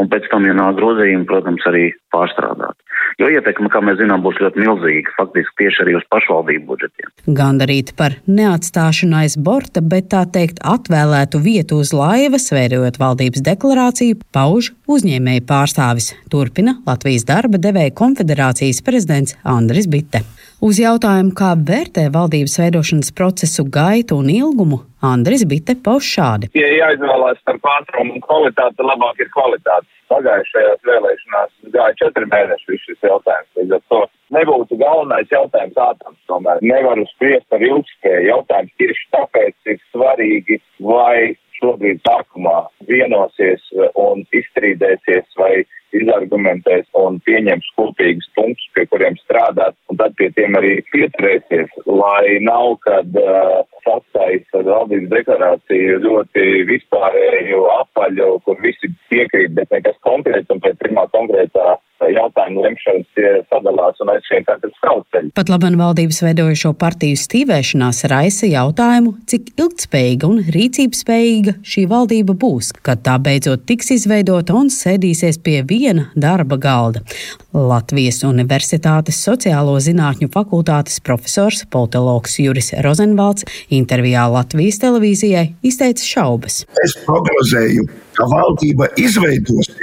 un 0.00 0.08
pēc 0.10 0.28
tam, 0.32 0.46
ja 0.48 0.54
nāk 0.56 0.78
grozījumi, 0.78 1.26
protams, 1.28 1.64
arī 1.68 1.90
pārstrādāt. 2.14 2.76
Jo 3.20 3.28
ietekme, 3.32 3.68
kā 3.72 3.82
mēs 3.84 3.98
zinām, 4.00 4.22
būs 4.24 4.38
ļoti 4.40 4.62
milzīga, 4.62 5.14
faktiski 5.18 5.56
tieši 5.62 5.82
arī 5.84 5.96
uz 5.98 6.04
pašvaldību 6.12 6.66
budžetiem. 6.70 7.10
Gandarīt 7.36 7.92
par 7.98 8.16
neatstāšanu 8.30 9.18
aiz 9.22 9.36
borta, 9.36 9.82
bet 9.84 10.10
tā 10.14 10.22
teikt 10.32 10.62
atvēlētu 10.64 11.42
vietu 11.44 11.80
uz 11.84 11.92
laivas, 11.96 12.48
veidojot 12.54 13.00
valdības 13.02 13.44
deklarāciju, 13.50 14.20
pauž 14.34 14.72
uzņēmēju 14.90 15.46
pārstāvis. 15.48 16.12
Turpina 16.32 16.78
Latvijas 16.88 17.26
darba 17.28 17.60
devēja 17.60 17.96
konfederācijas 18.00 18.84
prezidents 18.86 19.36
Andris 19.44 19.90
Bitte. 19.90 20.24
Uz 20.60 20.76
jautājumu, 20.76 21.30
kā 21.32 21.54
vērtē 21.56 22.02
valdības 22.12 22.58
veidošanas 22.60 23.14
procesu 23.16 23.62
gaitu 23.72 24.18
un 24.20 24.26
ilgumu, 24.28 24.82
Andris 25.00 25.46
Bitte 25.48 25.72
pauž 25.86 26.04
šādi. 26.04 26.50
Ja 26.52 26.68
jāizvēlās 26.68 27.40
starp 27.40 27.64
ātrumu 27.78 28.18
un 28.18 28.20
kvalitāti, 28.26 28.84
labāk 28.84 29.22
ir 29.24 29.30
kvalitāte. 29.32 29.88
Pagājušajās 30.12 30.82
vēlēšanās 30.84 31.72
gāja 31.72 31.96
četri 32.02 32.28
mēneši 32.28 32.76
šis 32.82 33.08
jautājums. 33.08 33.48
Līdz 33.56 33.76
ar 33.78 33.84
to 33.88 34.02
nebūtu 34.36 34.76
galvenais 34.82 35.32
jautājums 35.32 35.80
ātrums. 35.80 36.20
Tomēr 36.28 36.60
nevaru 36.60 37.08
spriest 37.14 37.48
par 37.48 37.64
ilgspēju. 37.64 38.28
Jautājums 38.28 38.76
tieši 38.82 39.08
tāpēc 39.16 39.72
ir 39.72 39.80
svarīgi, 39.94 40.60
vai 40.84 41.38
šobrīd 41.56 42.04
sākumā 42.04 42.58
vienosies 42.90 43.62
un 43.98 44.24
izstrīdēsies 44.36 45.38
vai 45.38 45.54
izargumentēs 45.96 46.86
un 46.98 47.18
pieņems 47.26 47.66
kopīgus 47.78 48.28
punktus, 48.38 48.68
pie 48.76 48.84
kuriem 48.92 49.16
strādāt, 49.24 49.74
un 49.90 49.98
tad 49.98 50.14
pie 50.18 50.30
tiem 50.36 50.54
arī 50.58 50.76
pieturēsies, 50.92 51.72
lai 51.86 52.38
nav, 52.46 52.76
kad 52.86 53.18
uh, 53.18 53.60
sastais 53.86 54.46
ar 54.58 54.66
valdības 54.68 55.10
deklarāciju 55.16 56.00
ļoti 56.06 56.46
vispārēju 56.70 57.62
apaļu, 57.80 58.32
kur 58.46 58.60
visi 58.62 58.92
piekrīt, 59.12 59.54
bet 59.58 59.74
nekas 59.74 59.98
konkrēts, 60.06 60.50
un 60.54 60.62
pēc 60.62 60.78
pirmā 60.84 61.08
konkrētā 61.14 61.78
jautājumu 62.08 62.64
lemšanas 62.64 63.08
tie 63.16 63.30
sadalās 63.50 64.00
un 64.00 64.12
aizsien 64.14 64.46
savu 64.46 65.02
ceļu. 65.12 65.32
Pat 65.36 65.52
laban 65.52 65.76
valdības 65.80 66.22
veidojošo 66.24 66.72
partiju 66.80 67.18
stīvēšanās 67.20 68.04
raisa 68.10 68.48
jautājumu, 68.50 69.14
cik 69.30 69.52
ilgtspējīga 69.60 70.30
un 70.30 70.40
rīcības 70.56 71.04
spējīga 71.04 71.56
šī 71.66 71.86
valdība 71.90 72.36
būs, 72.40 72.72
kad 72.86 73.04
tā 73.06 73.18
beidzot 73.22 73.66
tiks 73.68 73.92
izveidota 73.96 74.56
un 74.56 74.72
sēdīsies 74.72 75.40
pie 75.44 75.60
viena 75.66 76.08
darba 76.16 76.58
galda. 76.60 77.04
Latvijas 77.50 78.22
Universitātes 78.26 79.18
sociālo 79.24 79.74
zinātņu 79.82 80.30
fakultātes 80.30 81.00
profesors 81.02 81.64
politologs 81.70 82.38
Juris 82.38 82.70
Rozenvalds 82.84 83.46
intervijā 83.74 84.28
Latvijas 84.30 84.78
televīzijai 84.84 85.48
izteica 85.66 86.06
šaubas. 86.06 86.62
Es 86.84 86.94
prognozēju, 87.06 87.88
ka 88.14 88.28
valdība 88.30 88.90
izveidosies, 89.00 89.79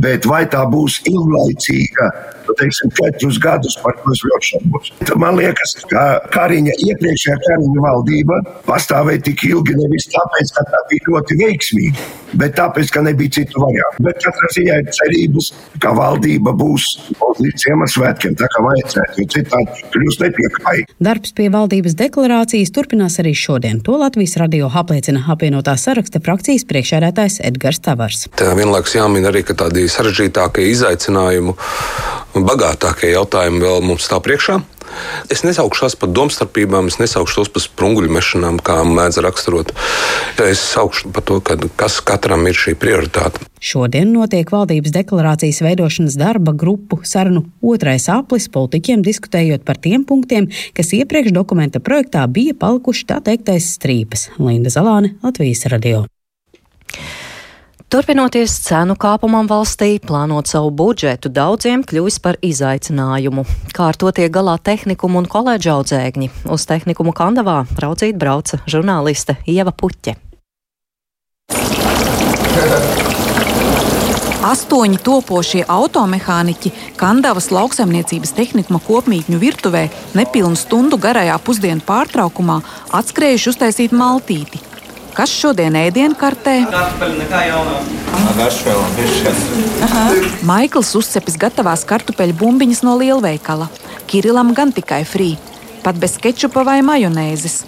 bet 0.00 0.26
vai 0.28 0.44
tā 0.50 0.62
būs 0.70 1.00
ilglaicīga, 1.08 2.10
teiksim, 2.60 2.92
četrus 2.98 3.38
gadus, 3.42 3.76
par 3.82 3.98
ļoti 4.06 4.48
šaubos. 4.50 4.92
Man 5.20 5.38
liekas, 5.40 5.76
ka 5.90 6.04
Kariņa 6.32 6.76
iepriekšējā 6.88 7.38
Kariņa 7.46 7.84
valdība 7.84 8.40
pastāvēja 8.68 9.24
tik 9.28 9.46
ilgi 9.50 9.76
nevis 9.78 10.08
tāpēc, 10.12 10.52
ka 10.56 10.66
tā 10.70 10.82
bija 10.90 11.08
ļoti 11.10 11.38
veiksmīga, 11.42 12.06
bet 12.40 12.56
tāpēc, 12.58 12.92
ka 12.94 13.04
nebija 13.06 13.36
citu 13.38 13.62
variantu. 13.62 14.06
Bet 14.06 14.20
katrā 14.24 14.50
ziņā 14.56 14.78
ir 14.82 14.92
cerības, 14.98 15.52
ka 15.82 15.94
valdība 15.96 16.54
būs 16.56 16.88
līdz 17.42 17.66
Ziemassvētkiem, 17.66 18.36
tā 18.40 18.48
kā 18.52 18.64
vajadzētu, 18.66 19.20
jo 19.20 19.28
citādi 19.36 19.86
kļūst 19.94 20.24
nepiekāji. 20.26 20.86
Darbs 21.02 21.34
pie 21.36 21.48
valdības 21.52 21.96
deklarācijas 21.98 22.72
turpinās 22.74 23.18
arī 23.22 23.34
šodien. 23.38 23.80
To 23.86 23.98
Latvijas 24.00 24.36
radio 24.40 24.70
apliecina 24.82 25.24
apvienotā 25.32 25.76
saraksta 25.80 26.22
frakcijas 26.24 26.66
priekšsēdētājs 26.70 27.40
Edgars 27.48 27.82
Tavars. 27.84 28.26
Tā 28.38 28.52
vienlaikus 28.58 28.96
jāmin 28.96 29.28
arī, 29.28 29.44
ka 29.46 29.56
tādi 29.58 29.86
sarežģītākie 29.92 30.68
izaicinājumu, 30.72 31.56
bagātākie 32.34 33.12
jautājumi 33.12 33.62
vēl 33.62 33.82
mums 33.84 34.08
stāv 34.08 34.24
priekšā. 34.26 34.60
Es 35.32 35.40
nesaukšu 35.46 35.86
tās 35.86 35.96
par 35.96 36.10
domstarpībām, 36.12 36.90
es 36.90 36.98
nesaukšu 37.00 37.40
tos 37.40 37.50
par 37.52 37.64
sprunguļu 37.64 38.12
mešanām, 38.12 38.58
kā 38.64 38.80
mēdz 38.84 39.22
raksturot. 39.24 39.72
Es 40.42 40.60
saukšu 40.72 41.12
par 41.14 41.24
to, 41.28 41.38
ka 41.44 41.56
kas 41.80 42.00
katram 42.04 42.44
ir 42.50 42.58
šī 42.58 42.74
prioritāte. 42.80 43.46
Šodien 43.62 44.10
notiek 44.12 44.48
valdības 44.50 44.92
deklarācijas 44.94 45.62
veidošanas 45.62 46.18
darba 46.18 46.52
grupu 46.52 46.98
sarunu 47.06 47.44
otrais 47.62 48.08
aplis 48.12 48.48
politiķiem 48.52 49.04
diskutējot 49.06 49.64
par 49.64 49.78
tiem 49.80 50.04
punktiem, 50.08 50.50
kas 50.76 50.92
iepriekš 50.98 51.32
dokumenta 51.36 51.80
projektā 51.80 52.26
bija 52.26 52.58
palikuši 52.58 53.06
tā 53.12 53.22
teiktais 53.24 53.76
strīpas. 53.78 54.32
Linda 54.42 54.72
Zalāne, 54.74 55.14
Latvijas 55.22 55.68
radio. 55.70 56.08
Turpinoties 57.92 58.54
cenu 58.64 58.94
kāpumam 58.96 59.44
valstī, 59.44 59.98
plānot 60.00 60.48
savu 60.48 60.70
budžetu 60.72 61.28
daudziem 61.28 61.82
kļūs 61.84 62.14
par 62.24 62.38
izaicinājumu. 62.40 63.44
Kā 63.76 63.90
ar 63.92 63.98
to 64.00 64.08
tiek 64.16 64.32
galā 64.32 64.54
tehnikumu 64.56 65.20
un 65.20 65.28
koledža 65.28 65.74
audzēkņi? 65.74 66.30
Uz 66.56 66.64
tehnikumu 66.70 67.12
Kandavā 67.12 67.58
raudzīt 67.84 68.16
brauca 68.16 68.62
žurnāliste 68.64 69.36
Ieva 69.44 69.76
Puķe. 69.76 70.16
Astoņi 74.54 75.04
topošie 75.04 75.68
automehāniķi 75.68 76.72
Kandavas 76.96 77.52
lauksaimniecības 77.52 78.32
tehnikuma 78.40 78.80
kopmītņu 78.88 79.44
virtuvē 79.44 79.84
nepilnu 80.16 80.56
stundu 80.56 80.96
garajā 80.96 81.36
pusdienu 81.44 81.84
pārtraukumā 81.84 82.62
atskrējuši 83.02 83.52
uztaisīt 83.52 83.92
maltīti. 83.92 84.71
Kas 85.12 85.32
šodien 85.36 85.74
ēdienkartē? 85.76 86.54
Maikls 90.48 90.92
uzcepis 90.96 91.36
gatavās 91.40 91.84
kartupeļu 91.88 92.36
bumbiņas 92.40 92.80
no 92.86 92.96
lielveikala. 93.00 93.68
Kirilam 94.08 94.54
gan 94.56 94.72
tikai 94.72 95.02
frī, 95.08 95.34
pat 95.84 96.00
bez 96.00 96.16
kečupa 96.22 96.64
vai 96.64 96.80
majonēzes. 96.86 97.62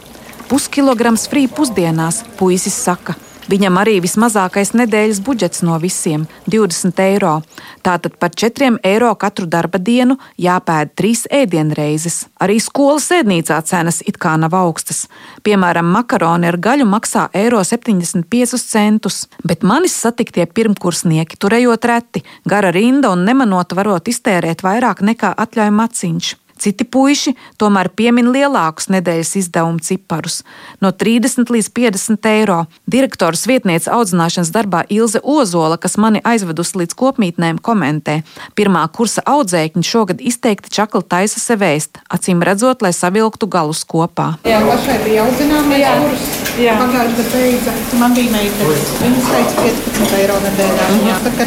Puskilograms 0.48 1.28
frī 1.28 1.44
pusdienās, 1.52 2.22
puisis 2.40 2.76
saka. 2.76 3.16
Viņam 3.44 3.76
arī 3.76 3.98
vismazākais 4.00 4.70
nedēļas 4.72 5.18
budžets 5.24 5.62
no 5.62 5.76
visiem- 5.78 6.26
20 6.52 7.00
eiro. 7.04 7.42
Tātad 7.84 8.16
par 8.18 8.30
4 8.30 8.78
eiro 8.82 9.14
katru 9.14 9.46
darba 9.46 9.78
dienu 9.78 10.16
jāpēd 10.38 10.94
3 10.96 11.26
ēdienreizes. 11.30 12.24
Arī 12.40 12.56
skolas 12.60 13.08
ēdnīcā 13.10 13.62
cenas 13.64 14.02
it 14.06 14.18
kā 14.18 14.38
nav 14.38 14.50
augstas. 14.50 15.08
Piemēram, 15.44 15.84
makaroni 15.84 16.46
ar 16.46 16.56
gaļu 16.56 16.86
maksā 16.88 17.28
eiro 17.34 17.60
75 17.64 18.64
centus, 18.64 19.26
bet 19.44 19.62
manis 19.62 19.92
satiktie 19.92 20.46
pirmkursnieki 20.46 21.36
turējot 21.36 21.84
reti, 21.84 22.22
gara 22.48 22.70
rinda 22.72 23.10
un 23.10 23.24
nemanot 23.24 23.68
varot 23.72 24.04
iztērēt 24.04 24.62
vairāk 24.62 25.02
nekā 25.02 25.34
atļauj 25.36 25.70
maciņš. 25.70 26.43
Citi 26.58 26.84
puiši 26.84 27.34
tomēr 27.58 27.90
piemin 27.96 28.30
lielākus 28.34 28.88
nedēļas 28.92 29.34
izdevumu 29.40 29.82
ciparus- 29.82 30.42
no 30.82 30.92
30 30.92 31.50
līdz 31.50 31.68
50 31.70 32.26
eiro. 32.26 32.66
Direktors 32.86 33.46
vietniece 33.46 33.90
audzināšanas 33.90 34.50
darbā 34.50 34.84
Ilze 34.88 35.20
Ozola, 35.22 35.76
kas 35.76 35.96
mani 35.96 36.20
aizvedusi 36.20 36.74
līdz 36.80 36.94
kopmītnēm, 36.94 37.60
komentē: 37.60 38.22
Pirmā 38.54 38.88
kursa 38.88 39.22
audzēkņi 39.26 39.82
šogad 39.82 40.20
izteikti 40.20 40.70
čakli 40.70 41.02
taisa 41.02 41.40
sev 41.40 41.58
ēst, 41.58 41.98
acīm 42.08 42.42
redzot, 42.42 42.82
lai 42.82 42.92
savilktu 42.92 43.46
galus 43.48 43.84
kopā. 43.84 44.38
Jā, 44.44 44.60
pašai 44.60 44.98
bija 45.04 45.26
audzināmais 45.26 45.86
kurs. 46.02 46.44
Pagājušajā 46.54 47.14
gadā 47.18 47.24
beidza. 47.34 47.72
Man 47.98 48.14
bija 48.14 48.30
meitene. 48.30 48.78
Viņa 49.02 49.20
teica 49.28 49.66
15 49.66 50.18
eiro 50.20 50.40
nedēļā. 50.46 50.88
Mm 50.90 50.98
-hmm. 50.98 51.22
Tā 51.24 51.30
kā 51.38 51.44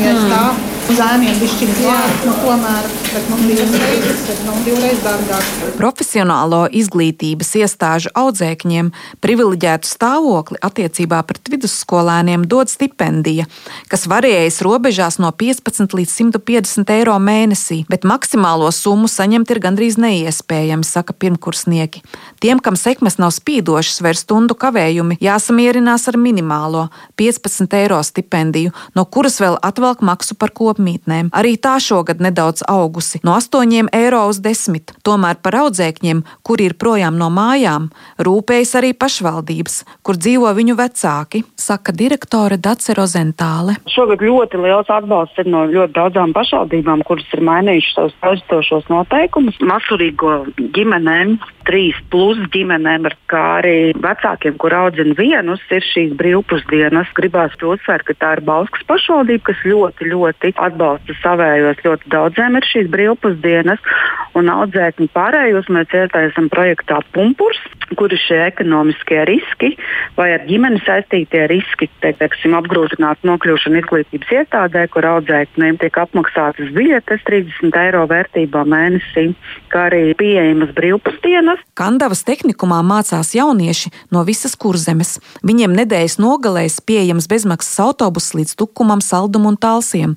viens 0.00 0.22
mm. 0.22 0.30
tā. 0.32 0.69
Zēniem 0.90 1.36
bišķiņ 1.38 1.70
klāt, 1.78 2.24
nu 2.26 2.32
tomēr, 2.42 2.86
bet 3.12 3.28
divas 3.44 3.74
reizes, 3.78 4.22
bet 4.26 4.40
nu 4.42 4.54
divreiz 4.66 4.98
dārgāk. 5.04 5.50
Profesionālo 5.78 6.64
izglītības 6.74 7.52
iestāžu 7.60 8.10
audzēkņiem 8.18 8.88
privileģētu 9.22 9.86
stāvokli 9.86 10.58
attiecībā 10.66 11.20
pret 11.28 11.46
vidusskolēniem 11.52 12.42
dod 12.50 12.72
stipendija, 12.72 13.46
kas 13.92 14.08
varējas 14.10 14.58
robežās 14.66 15.20
no 15.22 15.30
15 15.30 15.94
līdz 15.94 16.16
150 16.16 16.90
eiro 16.96 17.14
mēnesī, 17.22 17.84
bet 17.90 18.08
maksimālo 18.08 18.72
summu 18.74 19.06
saņemt 19.10 19.54
ir 19.54 19.62
gandrīz 19.62 19.98
neiespējami, 20.02 20.86
saka 20.86 21.14
pirmkursnieki. 21.14 22.02
Tiem, 22.42 22.58
kam 22.58 22.74
sekmes 22.74 23.20
nav 23.22 23.30
spīdošas, 23.36 24.02
vai 24.02 24.16
stundu 24.18 24.58
kavējumi, 24.58 25.20
jāsamierinās 25.22 26.08
ar 26.10 26.18
minimālo 26.18 26.88
15 27.20 27.78
eiro 27.78 28.02
stipendiju, 28.02 28.74
no 28.98 29.06
kuras 29.06 29.38
vēl 29.42 29.60
atvelk 29.62 30.02
maksu 30.02 30.34
par 30.34 30.50
kopmītnēm. 30.80 31.30
Arī 31.36 31.56
tā 31.60 31.78
šogad 31.80 32.20
nedaudz 32.20 32.62
augusi- 32.68 33.20
no 33.24 33.34
8 33.36 33.88
eiro 33.92 34.26
uz 34.28 34.40
10. 34.40 34.92
Tomēr 35.04 35.36
par 35.42 35.52
audzēkņiem, 35.52 36.22
kuri 36.42 36.66
ir 36.66 36.74
projām 36.74 37.18
no 37.18 37.28
mājām, 37.30 37.90
rūpējas 38.18 38.74
arī 38.80 38.92
pašvaldības, 38.92 39.84
kur 40.02 40.14
dzīvo 40.14 40.50
viņu 40.54 40.76
vecāki, 40.76 41.44
saka 41.56 41.92
direktore 41.92 42.56
Dace 42.56 42.94
Rozentāle. 42.94 43.76
Šogad 43.86 44.18
ļoti 44.20 44.56
liels 44.62 44.88
atbalsts 44.88 45.38
ir 45.38 45.46
no 45.46 45.66
ļoti 45.66 45.92
daudzām 45.92 46.32
pašvaldībām, 46.32 47.04
kuras 47.04 47.26
ir 47.32 47.40
mainījušas 47.40 47.94
savus 47.94 48.14
aizstošos 48.22 48.88
noteikumus. 48.88 49.56
Masurīgo 49.60 50.46
ģimenēm, 50.56 51.38
trīs 51.70 51.98
plus 52.10 52.40
ģimenēm, 52.50 53.06
kā 53.30 53.42
arī 53.60 53.92
vecākiem, 53.94 54.56
kur 54.58 54.74
audzina 54.74 55.14
vienus, 55.18 55.62
ir 55.70 55.86
šīs 55.86 56.16
brīvpusdienas. 56.18 57.12
Gribās 57.14 57.54
to 57.60 57.74
uzsvērt, 57.76 58.08
ka 58.08 58.16
tā 58.18 58.32
ir 58.36 58.44
Bauskas 58.48 58.86
pašvaldība, 58.90 59.46
kas 59.50 59.62
ļoti, 59.70 60.10
ļoti 60.10 60.54
atbalsta 60.58 61.16
savējos. 61.22 61.84
Ļoti 61.86 62.10
daudziem 62.14 62.58
ir 62.58 62.70
šīs 62.72 62.90
brīvpusdienas, 62.90 63.90
un 64.38 64.50
audzēkņi 64.50 65.10
pārējos 65.14 65.70
mēs 65.70 65.94
iesaistām 65.94 66.50
projektā 66.50 66.98
Pumpurs, 67.14 67.62
kur 67.98 68.12
ir 68.12 68.20
šie 68.22 68.38
ekonomiskie 68.46 69.22
riski 69.28 69.72
vai 70.18 70.30
ar 70.36 70.44
ģimeni 70.46 70.80
saistītie 70.86 71.46
riski, 71.50 71.88
teiksim, 72.02 72.54
apgrūtināt 72.58 73.24
nokļūšanu 73.26 73.80
izglītības 73.82 74.34
iestādē, 74.40 74.86
kur 74.94 75.06
audzēkņiem 75.14 75.80
tiek 75.82 75.98
apmaksātas 76.04 76.70
biļetes 76.76 77.24
30 77.26 77.80
eiro 77.84 78.04
vērtībā 78.10 78.64
mēnesī, 78.68 79.30
kā 79.72 79.88
arī 79.90 80.04
pieejamas 80.18 80.74
brīvpusdienas. 80.76 81.59
Kandavas 81.80 82.20
tehnikumā 82.28 82.82
mācās 82.84 83.30
jaunieši 83.32 83.88
no 84.12 84.20
visas 84.28 84.52
kurzemes. 84.60 85.14
Viņiem 85.46 85.72
nedēļas 85.78 86.18
nogalēs 86.20 86.80
pieejams 86.84 87.28
bezmaksas 87.30 87.78
autobus 87.80 88.32
līdz 88.36 88.56
Tukumam, 88.60 89.00
Saldum 89.00 89.46
un 89.48 89.56
Talsiem. 89.56 90.16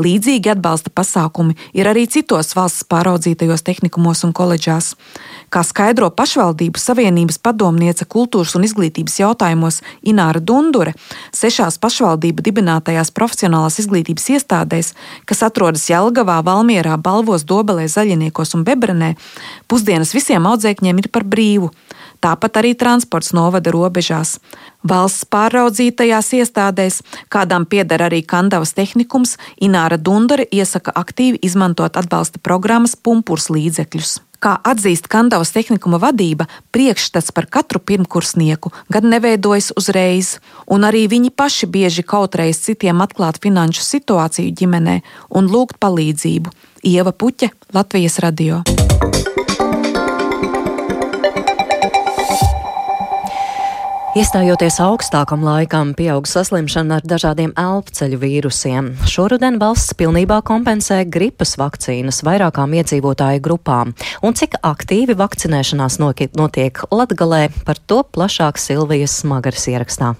Līdzīgi 0.00 0.54
atbalsta 0.54 0.88
pasākumi 0.94 1.58
ir 1.76 1.90
arī 1.90 2.06
citos 2.08 2.54
valsts 2.56 2.86
pāraudzītajos 2.88 3.64
tehnikumos 3.66 4.22
un 4.24 4.32
koledžās. 4.32 4.94
Kā 5.52 5.60
skaidro 5.68 6.08
pašvaldību 6.16 6.80
savienības 6.80 7.36
padomniece 7.44 8.06
kultūras 8.08 8.54
un 8.56 8.64
izglītības 8.64 9.18
jautājumos 9.20 9.82
Ināra 10.08 10.40
Dundure, 10.40 10.94
sešās 11.36 11.76
pašvaldību 11.82 12.46
dibinātajās 12.46 13.12
profesionālās 13.12 13.76
izglītības 13.82 14.30
iestādēs, 14.38 14.94
kas 15.28 15.44
atrodas 15.44 15.84
Jelgavā, 15.90 16.38
Valmierā, 16.46 16.96
Balvos, 16.96 17.44
Dobelē, 17.44 17.84
Zaļiniekos 17.84 18.56
un 18.56 18.64
Bebrenē, 18.64 19.12
pusdienas 19.68 20.14
visiem 20.16 20.48
audzēkņiem 20.82 20.98
ir 20.98 21.10
par 21.10 21.24
brīvu. 21.24 21.70
Tāpat 22.22 22.58
arī 22.60 22.74
transports 22.74 23.32
novada 23.32 23.70
robežās. 23.70 24.38
Valsts 24.82 25.24
pāraudzītajās 25.26 26.32
iestādēs, 26.38 27.02
kādām 27.28 27.66
pieder 27.66 28.02
arī 28.02 28.22
Kandavas 28.22 28.74
tehnikums, 28.74 29.38
Ināra 29.60 29.98
Dundare 29.98 30.46
iesaka 30.50 30.92
aktīvi 30.94 31.38
izmantot 31.42 31.96
atbalsta 31.96 32.38
programmas 32.38 32.94
pumpurs 32.96 33.50
līdzekļus. 33.50 34.20
Kā 34.42 34.58
atzīst 34.66 35.06
Kandavas 35.06 35.52
tehnikuma 35.54 36.00
vadība, 36.02 36.48
priekšstats 36.74 37.30
par 37.30 37.46
katru 37.46 37.78
pirmkursnieku 37.78 38.72
gan 38.90 39.06
neveidojas 39.06 39.70
uzreiz, 39.78 40.40
un 40.66 40.82
arī 40.82 41.06
viņi 41.06 41.30
paši 41.30 41.66
bieži 41.70 42.02
kautreiz 42.02 42.58
citiem 42.58 43.02
atklāt 43.02 43.38
finanšu 43.38 43.82
situāciju 43.86 44.50
ģimenē 44.50 45.00
un 45.30 45.46
lūgt 45.46 45.78
palīdzību. 45.78 46.50
Ieva 46.82 47.14
Puķe, 47.14 47.54
Latvijas 47.70 48.18
radio. 48.18 48.64
Iestājoties 54.12 54.74
augstākam 54.84 55.40
laikam, 55.40 55.94
pieaug 55.96 56.26
saslimšana 56.28 56.98
ar 57.00 57.04
dažādiem 57.08 57.54
elpceļu 57.56 58.18
vīrusiem. 58.20 58.90
Šoruden 59.08 59.56
valsts 59.56 59.94
pilnībā 59.96 60.42
kompensē 60.44 60.98
gripas 61.08 61.54
vakcīnas 61.56 62.20
vairākām 62.28 62.74
iedzīvotāju 62.76 63.40
grupām. 63.40 63.94
Un 64.20 64.36
cik 64.36 64.58
aktīvi 64.60 65.16
vakcinēšanās 65.16 65.96
notiek 66.02 66.84
Latgalē, 66.92 67.46
par 67.64 67.80
to 67.88 68.02
plašāk 68.04 68.60
Silvijas 68.60 69.16
Smagaras 69.22 69.64
ierakstā. 69.72 70.12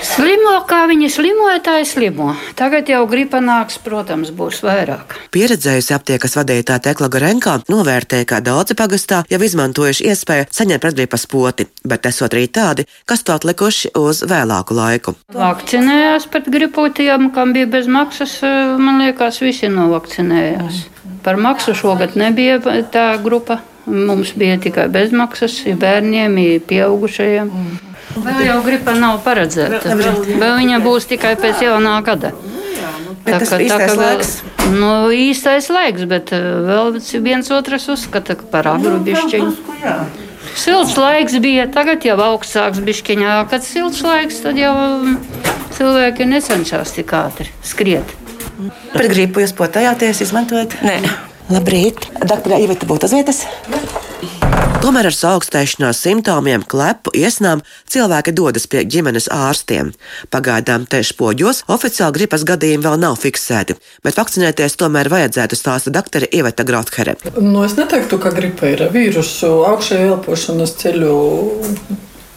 Slimo, 0.00 0.52
kā 0.70 0.84
viņi 0.88 1.08
slimoja, 1.12 1.58
tā 1.64 1.74
ir 1.82 1.86
slimo. 1.88 2.30
Tagad 2.56 2.88
jau 2.88 3.02
gripa 3.10 3.40
nāks, 3.44 3.76
protams, 3.82 4.30
būs 4.34 4.62
vairāk. 4.64 5.16
Pieredzējusi 5.34 5.94
aptiekas 5.96 6.36
vadītāja 6.38 6.84
Tekla 6.86 7.10
Garenko 7.12 7.56
novērtēja, 7.70 8.28
ka 8.30 8.38
daudzi 8.44 8.76
pagastā 8.78 9.24
jau 9.30 9.40
izmantojuši 9.44 10.06
iespēju 10.12 10.46
saņemt 10.54 10.84
pretgripas 10.84 11.26
poti, 11.30 11.66
bet 11.84 12.06
esot 12.08 12.36
arī 12.36 12.46
tādi, 12.48 12.86
kas 13.04 13.26
to 13.26 13.34
atlikuši 13.34 13.92
uz 14.00 14.22
vēlāku 14.30 14.78
laiku. 14.78 15.16
Vakcinējās 15.34 16.30
pret 16.32 16.48
gripotiem, 16.54 17.28
kam 17.34 17.52
bija 17.56 17.68
bez 17.70 17.90
maksas, 17.90 18.38
man 18.80 19.02
liekas, 19.02 19.42
visi 19.44 19.68
novakcinējās. 19.74 20.86
Par 21.26 21.36
maksu 21.36 21.74
šogad 21.76 22.16
nebija 22.16 22.60
tā 22.94 23.10
grupa. 23.20 23.60
Mums 23.90 24.34
bija 24.38 24.58
tikai 24.60 24.86
bezmaksas 24.92 25.62
bērniem, 25.80 26.36
pieaugušajiem. 26.68 27.48
Mm. 27.48 27.89
Vēl 28.16 28.40
jau 28.48 28.60
gripa 28.66 28.94
nav 28.98 29.20
paredzēta. 29.24 29.94
Vēl 29.94 30.56
viņa 30.62 30.80
būs 30.82 31.06
tikai 31.10 31.36
pēc 31.40 31.62
jaunā 31.68 32.00
gada. 32.06 32.32
Tā 33.24 33.38
kā 33.38 33.46
tā 33.46 33.60
ir 33.62 33.94
laiks. 33.98 34.32
Nu, 34.72 35.10
īstais 35.14 35.68
laiks, 35.72 36.06
bet 36.10 36.32
eh, 36.34 36.46
vēl 36.66 36.98
viens 37.24 37.50
otrs 37.54 37.88
uzskata 37.92 38.36
par 38.50 38.68
agru 38.70 38.98
bišķiņu. 39.04 39.52
Silts 40.58 40.96
laiks 40.98 41.36
bija, 41.42 41.66
tagad 41.70 42.04
jau 42.06 42.16
augstāks 42.24 42.80
bišķiņā. 42.86 43.36
Kad 43.52 43.66
silts 43.66 44.02
laiks, 44.06 44.40
tad 44.44 44.58
jau 44.58 44.74
cilvēki 45.76 46.26
necenšas 46.32 46.96
tik 46.96 47.14
ātri 47.16 47.50
skriet. 47.66 48.16
Pret 48.92 49.12
gripu 49.12 49.44
jūs 49.44 49.54
potājāties, 49.56 50.24
izmantojat? 50.26 50.80
Nē. 50.84 51.00
Labrīt. 51.50 52.10
Doktorā 52.20 52.60
Iveta 52.62 52.86
būtu 52.86 53.08
uz 53.08 53.16
vietas? 53.16 53.44
Tomēr 54.80 55.10
ar 55.10 55.12
saaugstēšanās 55.12 55.98
simptomiem, 56.00 56.62
klepu, 56.64 57.12
iesnām 57.12 57.60
cilvēki 57.92 58.32
dodas 58.32 58.64
pie 58.64 58.80
ģimenes 58.88 59.26
ārstiem. 59.28 59.90
Pagaidām 60.32 60.86
te 60.88 61.02
spoģos 61.04 61.66
oficiāli 61.68 62.16
gripas 62.16 62.46
gadījumi 62.48 62.86
vēl 62.86 62.96
nav 63.02 63.18
fiksēti, 63.20 63.76
bet 64.00 64.16
vakcinēties 64.16 64.78
tomēr 64.80 65.12
vajadzētu 65.12 65.58
stāsta 65.60 65.92
doktore 65.92 66.30
Iveta 66.32 66.64
Grothere. 66.64 67.18
Nu, 67.36 67.60
es 67.66 67.76
neteiktu, 67.76 68.16
ka 68.24 68.32
gripa 68.32 68.72
ir 68.72 68.86
vīrusu 68.94 69.52
augšējā 69.68 70.14
elpošanas 70.14 70.72
ceļu 70.80 71.12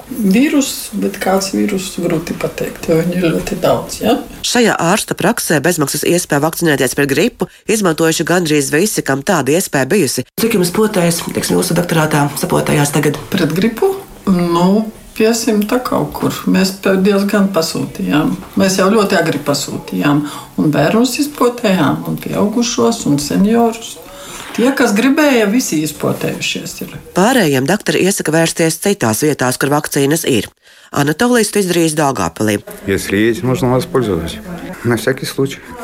vīrusu, 0.10 1.00
bet 1.04 1.20
kāds 1.24 1.52
vīrusu 1.56 2.04
grūti 2.06 2.36
pateikt, 2.40 2.90
jo 2.90 3.00
viņi 3.00 3.20
ir 3.20 3.28
ļoti 3.36 3.60
daudz. 3.64 4.00
Ja? 4.04 4.18
Šajā 4.46 4.78
ārsta 4.92 5.18
praksē 5.20 5.60
bezmaksas 5.64 6.06
iespēja 6.08 6.44
vakcinēties 6.44 6.98
pret 6.98 7.12
gripu 7.12 7.50
izmantojuši 7.72 8.28
gandrīz 8.28 8.74
visi, 8.74 9.06
kam 9.06 9.24
tāda 9.26 9.56
iespēja 9.56 9.90
bijusi. 9.90 10.26
Cik 10.42 10.58
jums 10.60 10.74
potēs, 10.76 11.24
teiksim, 11.30 11.60
jūsu 11.60 11.78
doktorātā 11.78 12.28
sapotējās 12.42 12.94
tagad? 12.96 13.22
Pret 13.34 13.56
gripu? 13.56 13.96
Nu, 14.28 14.86
Piesimta 15.14 15.78
kaut 15.86 16.10
kur. 16.18 16.34
Mēs 16.50 16.72
diezgan 16.82 17.52
pasūtījām. 17.54 18.32
Mēs 18.58 18.80
jau 18.80 18.88
ļoti 18.90 19.18
agri 19.20 19.42
pasūtījām. 19.46 20.24
Un 20.58 20.74
bērnus 20.74 21.20
izpotējām, 21.22 22.08
un 22.10 22.18
pieaugušos, 22.18 23.04
un 23.12 23.20
seniorus. 23.22 24.00
Tie, 24.54 24.68
kas 24.78 24.92
gribēja, 24.94 25.48
visi 25.50 25.80
izpotējušies. 25.82 26.76
Ir. 26.86 26.92
Pārējiem 27.18 27.66
doktori 27.66 28.04
iesaka 28.06 28.36
vērsties 28.36 28.78
citās 28.84 29.24
vietās, 29.26 29.58
kur 29.58 29.74
vakcīnas 29.74 30.28
ir. 30.30 30.46
Anatolijas 30.94 31.50
to 31.50 31.64
izdarījis 31.64 31.96
Dārgāpelī. 31.98 32.60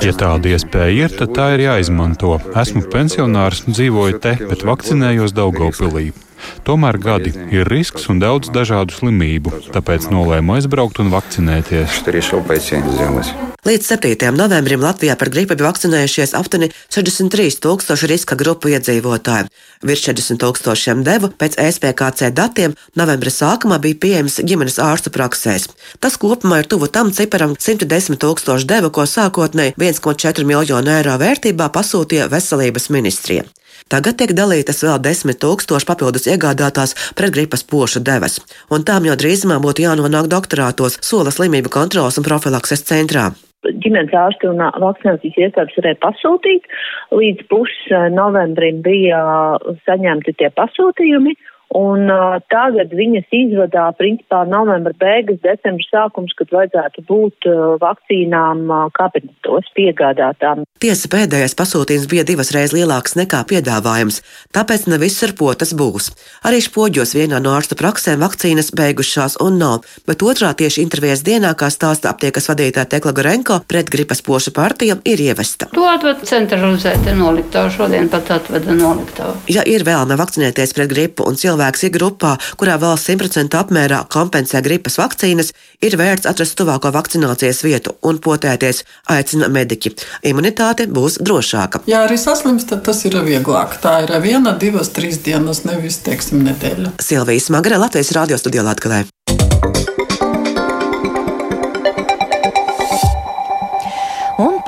Ja 0.05 0.13
tāda 0.21 0.53
iespēja 0.53 1.07
ir, 1.07 1.17
tad 1.17 1.33
tā 1.33 1.49
ir 1.55 1.65
jāizmanto. 1.65 2.37
Esmu 2.61 2.85
pensionārs, 2.93 3.65
dzīvoju 3.65 4.21
te, 4.21 4.37
bet 4.51 4.65
vakcinējos 4.69 5.33
Daugopilī. 5.33 6.11
Tomēr 6.67 6.99
gadi 7.01 7.33
ir 7.53 7.69
risks 7.69 8.09
un 8.11 8.19
daudz 8.21 8.51
dažādu 8.53 8.95
slimību, 8.95 9.53
tāpēc 9.73 10.09
nolēmu 10.13 10.59
aizbraukt 10.59 11.01
un 11.03 11.11
vakcinēties. 11.13 12.01
Līdz 13.67 13.87
7. 13.91 14.31
novembrim 14.39 14.79
Latvijā 14.79 15.17
par 15.19 15.29
gripu 15.33 15.57
bija 15.59 15.67
vakcinējušies 15.67 16.31
aptuveni 16.39 16.69
63 16.95 17.57
tūkstoši 17.65 18.07
riska 18.07 18.37
grupu 18.39 18.71
iedzīvotāju. 18.71 19.49
Virs 19.83 20.05
40 20.05 20.39
tūkstošiem 20.39 21.03
devu 21.03 21.27
pēc 21.35 21.57
SPKC 21.59 22.31
datiem 22.37 22.77
novembra 22.95 23.33
sākumā 23.35 23.81
bija 23.83 23.99
pieejams 24.05 24.39
ģimenes 24.47 24.79
ārstu 24.79 25.11
praksēs. 25.11 25.67
Tas 25.99 26.15
kopumā 26.21 26.61
ir 26.63 26.71
tuvu 26.71 26.87
tam 26.87 27.11
ciparam 27.11 27.57
110 27.59 28.21
tūkstoši 28.23 28.69
devu, 28.71 28.93
ko 28.95 29.03
sākotnēji 29.03 29.75
1,4 29.75 30.47
miljonu 30.47 30.95
eiro 30.95 31.19
vērtībā 31.19 31.67
pasūtīja 31.75 32.31
veselības 32.31 32.89
ministrija. 32.95 33.43
Tagad 33.89 34.19
tiek 34.21 34.35
dalītas 34.37 34.83
vēl 34.85 34.99
desmit 35.01 35.39
tūkstoši 35.41 35.87
papildus 35.89 36.27
iegādātās 36.29 36.93
pretgripas 37.17 37.63
pošu 37.65 38.03
devas, 38.05 38.37
un 38.69 38.85
tām 38.85 39.07
jau 39.09 39.17
drīzumā 39.17 39.57
būtu 39.63 39.87
jānonāk 39.87 40.29
doktorātos 40.29 40.99
sola 41.01 41.33
slimību 41.33 41.73
kontrolas 41.73 42.21
un 42.21 42.27
profilakses 42.27 42.85
centrā 42.85 43.31
ģimenes 43.83 44.13
ārsti 44.15 44.47
un 44.47 44.61
vakcinācijas 44.61 45.37
iestādes 45.43 45.75
varēja 45.75 45.99
pasūtīt. 46.05 46.67
Līdz 47.11 47.47
pus 47.51 47.73
novembrim 48.15 48.79
bija 48.85 49.19
saņemti 49.87 50.35
tie 50.39 50.47
pasūtījumi. 50.55 51.35
Un 51.77 52.09
uh, 52.09 52.39
tagad 52.49 52.89
viņas 52.97 53.27
izvadā, 53.29 53.91
principā, 53.93 54.41
novembra 54.49 54.93
beigas, 54.97 55.37
decembra 55.43 55.85
sākums, 55.85 56.33
kad 56.33 56.49
vajadzētu 56.49 57.03
būt 57.05 57.45
uh, 57.45 57.75
vakcīnām 57.77 58.63
uh, 58.65 58.87
kabinetos 58.97 59.69
piegādātām. 59.77 60.63
Tiesa 60.81 61.11
pēdējais 61.13 61.53
pasūtījums 61.59 62.07
bija 62.09 62.23
divas 62.25 62.49
reizes 62.55 62.73
lielāks 62.73 63.13
nekā 63.19 63.43
piedāvājums, 63.51 64.17
tāpēc 64.55 64.87
ne 64.89 64.97
viss 64.97 65.21
ar 65.27 65.35
potas 65.37 65.75
būs. 65.77 66.09
Arī 66.49 66.63
spoģos 66.65 67.13
vienā 67.19 67.37
no 67.43 67.53
ārsta 67.53 67.77
praksēm 67.77 68.25
vakcīnas 68.25 68.73
beigušās 68.73 69.37
un 69.45 69.61
nav, 69.61 69.85
bet 70.09 70.25
otrā 70.25 70.49
tieši 70.57 70.81
intervijas 70.81 71.21
dienā, 71.27 71.53
kā 71.53 71.69
stāsta 71.69 72.09
aptiekas 72.09 72.49
vadītāja 72.49 72.89
Tekla 72.95 73.13
Gorenko, 73.13 73.59
pret 73.69 73.93
gripas 73.93 74.25
pošu 74.25 74.55
partija 74.57 74.97
ir 75.05 75.21
ievesta. 75.21 75.69
To 75.77 75.85
atved 75.85 76.25
centralizēta 76.25 77.13
noliktavu, 77.13 77.75
šodien 77.77 78.09
pat 78.09 78.33
atveda 78.39 78.73
noliktavu. 78.73 79.37
Ja 79.53 79.61
ir 79.69 79.85
vēlme 79.85 80.17
vakcinēties 80.17 80.73
pret 80.73 80.89
gripu 80.89 81.29
un 81.29 81.37
cilvēku 81.37 81.58
cilvēks 81.59 81.83
ir 81.87 81.91
grupā, 81.91 82.37
kurā 82.57 82.77
valsts 82.79 83.09
100% 83.09 83.57
apmērā 83.59 84.05
kompensē 84.11 84.61
gripas 84.63 84.97
vakcīnas, 84.99 85.51
ir 85.83 85.97
vērts 85.99 86.29
atrast 86.29 86.55
tuvāko 86.59 86.91
vakcinācijas 86.95 87.63
vietu 87.65 87.95
un 88.03 88.19
potēties, 88.23 88.85
aicina 89.11 89.49
mediķi. 89.51 89.95
Imunitāte 90.31 90.87
būs 90.87 91.19
drošāka. 91.19 91.83
Ja 91.89 92.05
arī 92.07 92.17
saslimst, 92.17 92.69
tad 92.71 92.85
tas 92.87 93.03
ir 93.05 93.19
vieglāk. 93.25 93.79
Tā 93.83 93.99
ir 94.05 94.15
viena, 94.23 94.55
divas, 94.55 94.93
trīs 94.95 95.19
dienas, 95.25 95.65
nevis, 95.67 95.99
teiksim, 96.05 96.45
nedēļa. 96.47 96.95
Silvijas 97.03 97.51
Magara, 97.51 97.81
Latvijas 97.83 98.15
radio 98.15 98.39
studijā 98.39 98.63
Latvijā. 98.63 99.03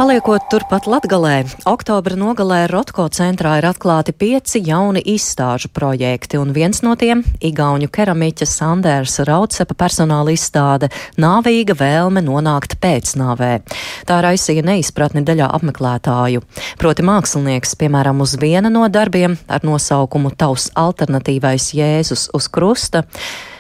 Paliekot 0.02 0.42
turpat 0.50 0.88
Latgalē, 0.90 1.44
oktobra 1.70 2.16
nogalē 2.18 2.64
Rotko 2.72 3.04
centrā 3.14 3.60
ir 3.60 3.68
atklāti 3.70 4.16
pieci 4.18 4.58
jauni 4.66 5.04
izstāžu 5.14 5.70
projekti, 5.70 6.40
un 6.42 6.56
viens 6.56 6.82
no 6.82 6.96
tiem- 6.98 7.22
Igauņu 7.50 7.86
keramiķa 7.86 8.48
Sanders 8.50 9.20
Raudsepa 9.20 9.78
personāla 9.78 10.34
izstāde- 10.34 10.90
Nāvīga 11.22 11.78
vēlme 11.78 12.26
nonākt 12.26 12.80
pēcnāvē. 12.82 13.62
Tā 14.08 14.18
raisīja 14.26 14.66
neizpratni 14.66 15.22
daļā 15.22 15.52
apmeklētāju. 15.54 16.42
Proti 16.80 17.04
mākslinieks, 17.04 17.76
piemēram, 17.76 18.22
uz 18.22 18.36
viena 18.38 18.72
no 18.72 18.90
darbiem 18.90 19.38
ar 19.48 19.60
nosaukumu 19.60 20.36
Tavs 20.36 20.72
alternatīvais 20.76 21.76
Jēzus 21.78 22.30
uz 22.34 22.48
krusta, 22.48 23.04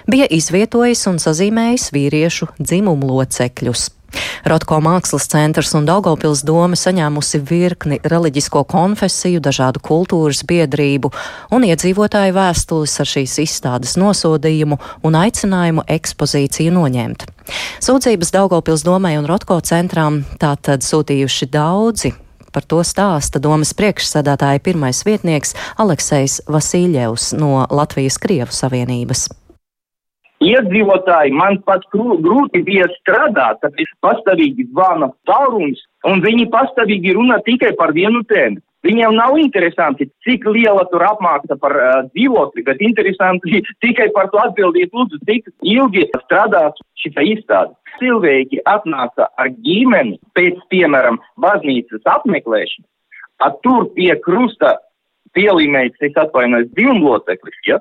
bija 0.10 0.25
izvietojis 0.25 1.06
un 1.06 1.17
sazīmējis 1.17 1.91
vīriešu 1.91 2.47
dzimumu 2.60 3.06
locekļus. 3.06 4.01
Rotko 4.47 4.80
mākslas 4.84 5.28
centrs 5.32 5.74
un 5.78 5.86
Daugopils 5.88 6.43
doma 6.47 6.78
saņēmusi 6.80 7.41
virkni 7.47 8.00
reliģisko 8.04 8.63
konfesiju, 8.71 9.41
dažādu 9.43 9.84
kultūras 9.86 10.43
biedrību 10.47 11.12
un 11.56 11.67
iedzīvotāju 11.67 12.36
vēstules 12.38 12.97
ar 13.04 13.12
šīs 13.13 13.38
izstādes 13.45 13.97
nosodījumu 14.02 14.80
un 15.08 15.19
aicinājumu 15.21 15.86
ekspozīciju 15.97 16.74
noņemt. 16.80 17.28
Sūdzības 17.84 18.34
Daugopils 18.36 18.86
domai 18.88 19.17
un 19.19 19.30
Rotko 19.30 19.60
centrām 19.65 20.24
tātad 20.41 20.86
sūtījuši 20.86 21.52
daudzi, 21.52 22.15
Par 22.52 22.65
to 22.67 22.82
stāsta 22.84 23.39
domas 23.39 23.71
priekšsēdētāja 23.80 24.60
pirmais 24.60 25.06
vietnieks 25.08 25.56
Aleksejs 25.80 26.41
Vasiljevs 26.52 27.32
no 27.39 27.62
Latvijas 27.71 28.19
Krievu 28.19 28.52
Savienības 28.52 29.30
iedzīvotāji 30.41 31.34
man 31.38 31.60
pat 31.67 31.86
grūti 31.93 32.63
bija 32.65 32.88
strādāt, 32.97 33.62
tad 33.62 33.77
es 33.82 33.89
pastāvīgi 34.04 34.67
zvanu 34.71 35.12
tālrunis, 35.30 35.82
un 36.10 36.23
viņi 36.25 36.49
pastāvīgi 36.54 37.15
runā 37.17 37.41
tikai 37.45 37.73
par 37.80 37.93
vienu 37.97 38.23
tēmu. 38.30 38.62
Viņiem 38.82 39.13
nav 39.13 39.36
interesanti, 39.38 40.08
cik 40.25 40.47
liela 40.49 40.88
tur 40.89 41.04
apmaksa 41.06 41.54
par 41.62 41.75
uh, 41.77 41.89
dzīvokli, 42.15 42.63
bet 42.65 42.82
interesanti 42.82 43.62
tikai 43.86 44.10
par 44.15 44.32
to 44.34 44.41
atbildīt, 44.41 44.89
lūdzu, 44.95 45.21
cik 45.30 45.51
ilgi 45.62 46.08
strādās 46.23 46.82
šī 47.04 47.13
izstāde. 47.36 47.75
Cilvēki 47.99 48.63
atnāca 48.65 49.27
ar 49.38 49.51
ģimeni 49.62 50.17
pēc, 50.38 50.58
piemēram, 50.73 51.19
baznīcas 51.43 52.01
apmeklēšanas, 52.10 52.88
tur 53.62 53.91
pie 53.93 54.15
krusta 54.25 54.80
pielīmējas, 55.38 56.01
es 56.08 56.17
atvainojos, 56.17 56.71
divloceklis, 56.77 57.62
ja? 57.67 57.77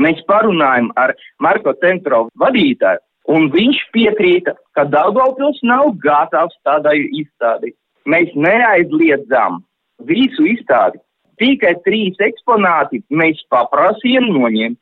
Mēs 0.00 0.20
parunājam 0.26 0.90
ar 0.98 1.14
Marko 1.42 1.74
Centrovu 1.82 2.30
vadītāju, 2.40 3.02
un 3.30 3.48
viņš 3.54 3.80
piekrīta, 3.94 4.56
ka 4.74 4.84
Daugavpils 4.90 5.60
nav 5.62 5.94
gatavs 6.02 6.56
tādai 6.66 6.98
izstādī. 7.20 7.74
Mēs 8.10 8.34
neaizliedzām 8.34 9.62
visu 10.08 10.48
izstādi. 10.50 11.00
Tikai 11.40 11.74
trīs 11.86 12.18
eksponāti 12.22 13.02
mēs 13.10 13.40
paprasījām 13.50 14.28
noņemt. 14.34 14.78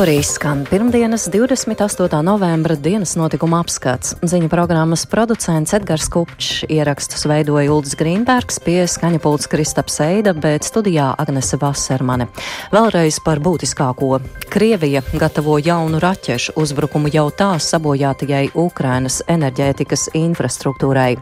Arī 0.00 0.22
skan 0.26 0.64
pirmdienas 0.66 1.28
28. 1.28 2.22
novembra 2.22 2.74
dienas 2.74 3.12
notikuma 3.14 3.60
apskats. 3.62 4.16
Ziņu 4.26 4.48
programmas 4.50 5.04
producents 5.06 5.74
Edgars 5.76 6.08
Kupčs 6.10 6.64
ierakstus 6.66 7.22
veidoja 7.30 7.70
Uldis 7.70 7.94
Grīnbergs 8.00 8.58
pie 8.64 8.88
skaņa 8.90 9.20
pults 9.22 9.46
Kristaps 9.52 10.00
Eida, 10.02 10.32
bet 10.34 10.66
studijā 10.66 11.12
Agnese 11.14 11.60
Vasermane. 11.62 12.26
Vēlreiz 12.74 13.20
par 13.22 13.38
būtiskāko. 13.44 14.18
Krievija 14.50 15.04
gatavo 15.14 15.60
jaunu 15.62 16.02
raķešu 16.02 16.56
uzbrukumu 16.58 17.12
jau 17.14 17.28
tā 17.30 17.52
sabojātajai 17.62 18.50
Ukrainas 18.58 19.20
enerģētikas 19.30 20.08
infrastruktūrai. 20.18 21.12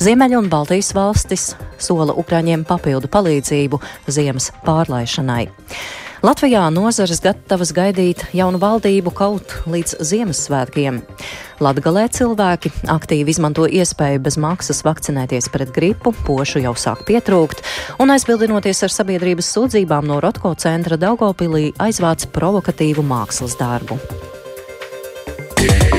Ziemeļa 0.00 0.40
un 0.40 0.48
Baltijas 0.48 0.94
valstis 0.96 1.50
sola 1.76 2.16
Ukraiņiem 2.16 2.64
papildu 2.64 3.12
palīdzību 3.12 3.82
ziemas 4.08 4.52
pārlaišanai. 4.64 5.50
Latvijā 6.24 6.62
nozares 6.72 7.20
gatavas 7.20 7.74
gaidīt 7.76 8.22
jaunu 8.36 8.60
valdību 8.62 9.12
kaut 9.16 9.52
līdz 9.68 9.98
Ziemassvētkiem. 10.00 11.02
Latgalē 11.60 12.06
cilvēki 12.12 12.72
aktīvi 12.92 13.34
izmanto 13.34 13.66
iespēju 13.68 14.22
bez 14.24 14.38
maksas 14.40 14.80
vakcinēties 14.86 15.50
pret 15.52 15.74
gripu, 15.76 16.14
pošu 16.24 16.64
jau 16.64 16.72
sāk 16.76 17.04
pietrūkt, 17.08 17.60
un 18.00 18.14
aizbildinoties 18.16 18.84
ar 18.86 18.96
sabiedrības 18.96 19.52
sūdzībām 19.56 20.08
no 20.08 20.20
Rotko 20.24 20.54
centra 20.56 20.96
Daugopilī 21.00 21.70
aizvāc 21.80 22.28
provokatīvu 22.32 23.04
mākslas 23.04 23.58
darbu. 23.60 24.00
Yeah. 25.56 25.95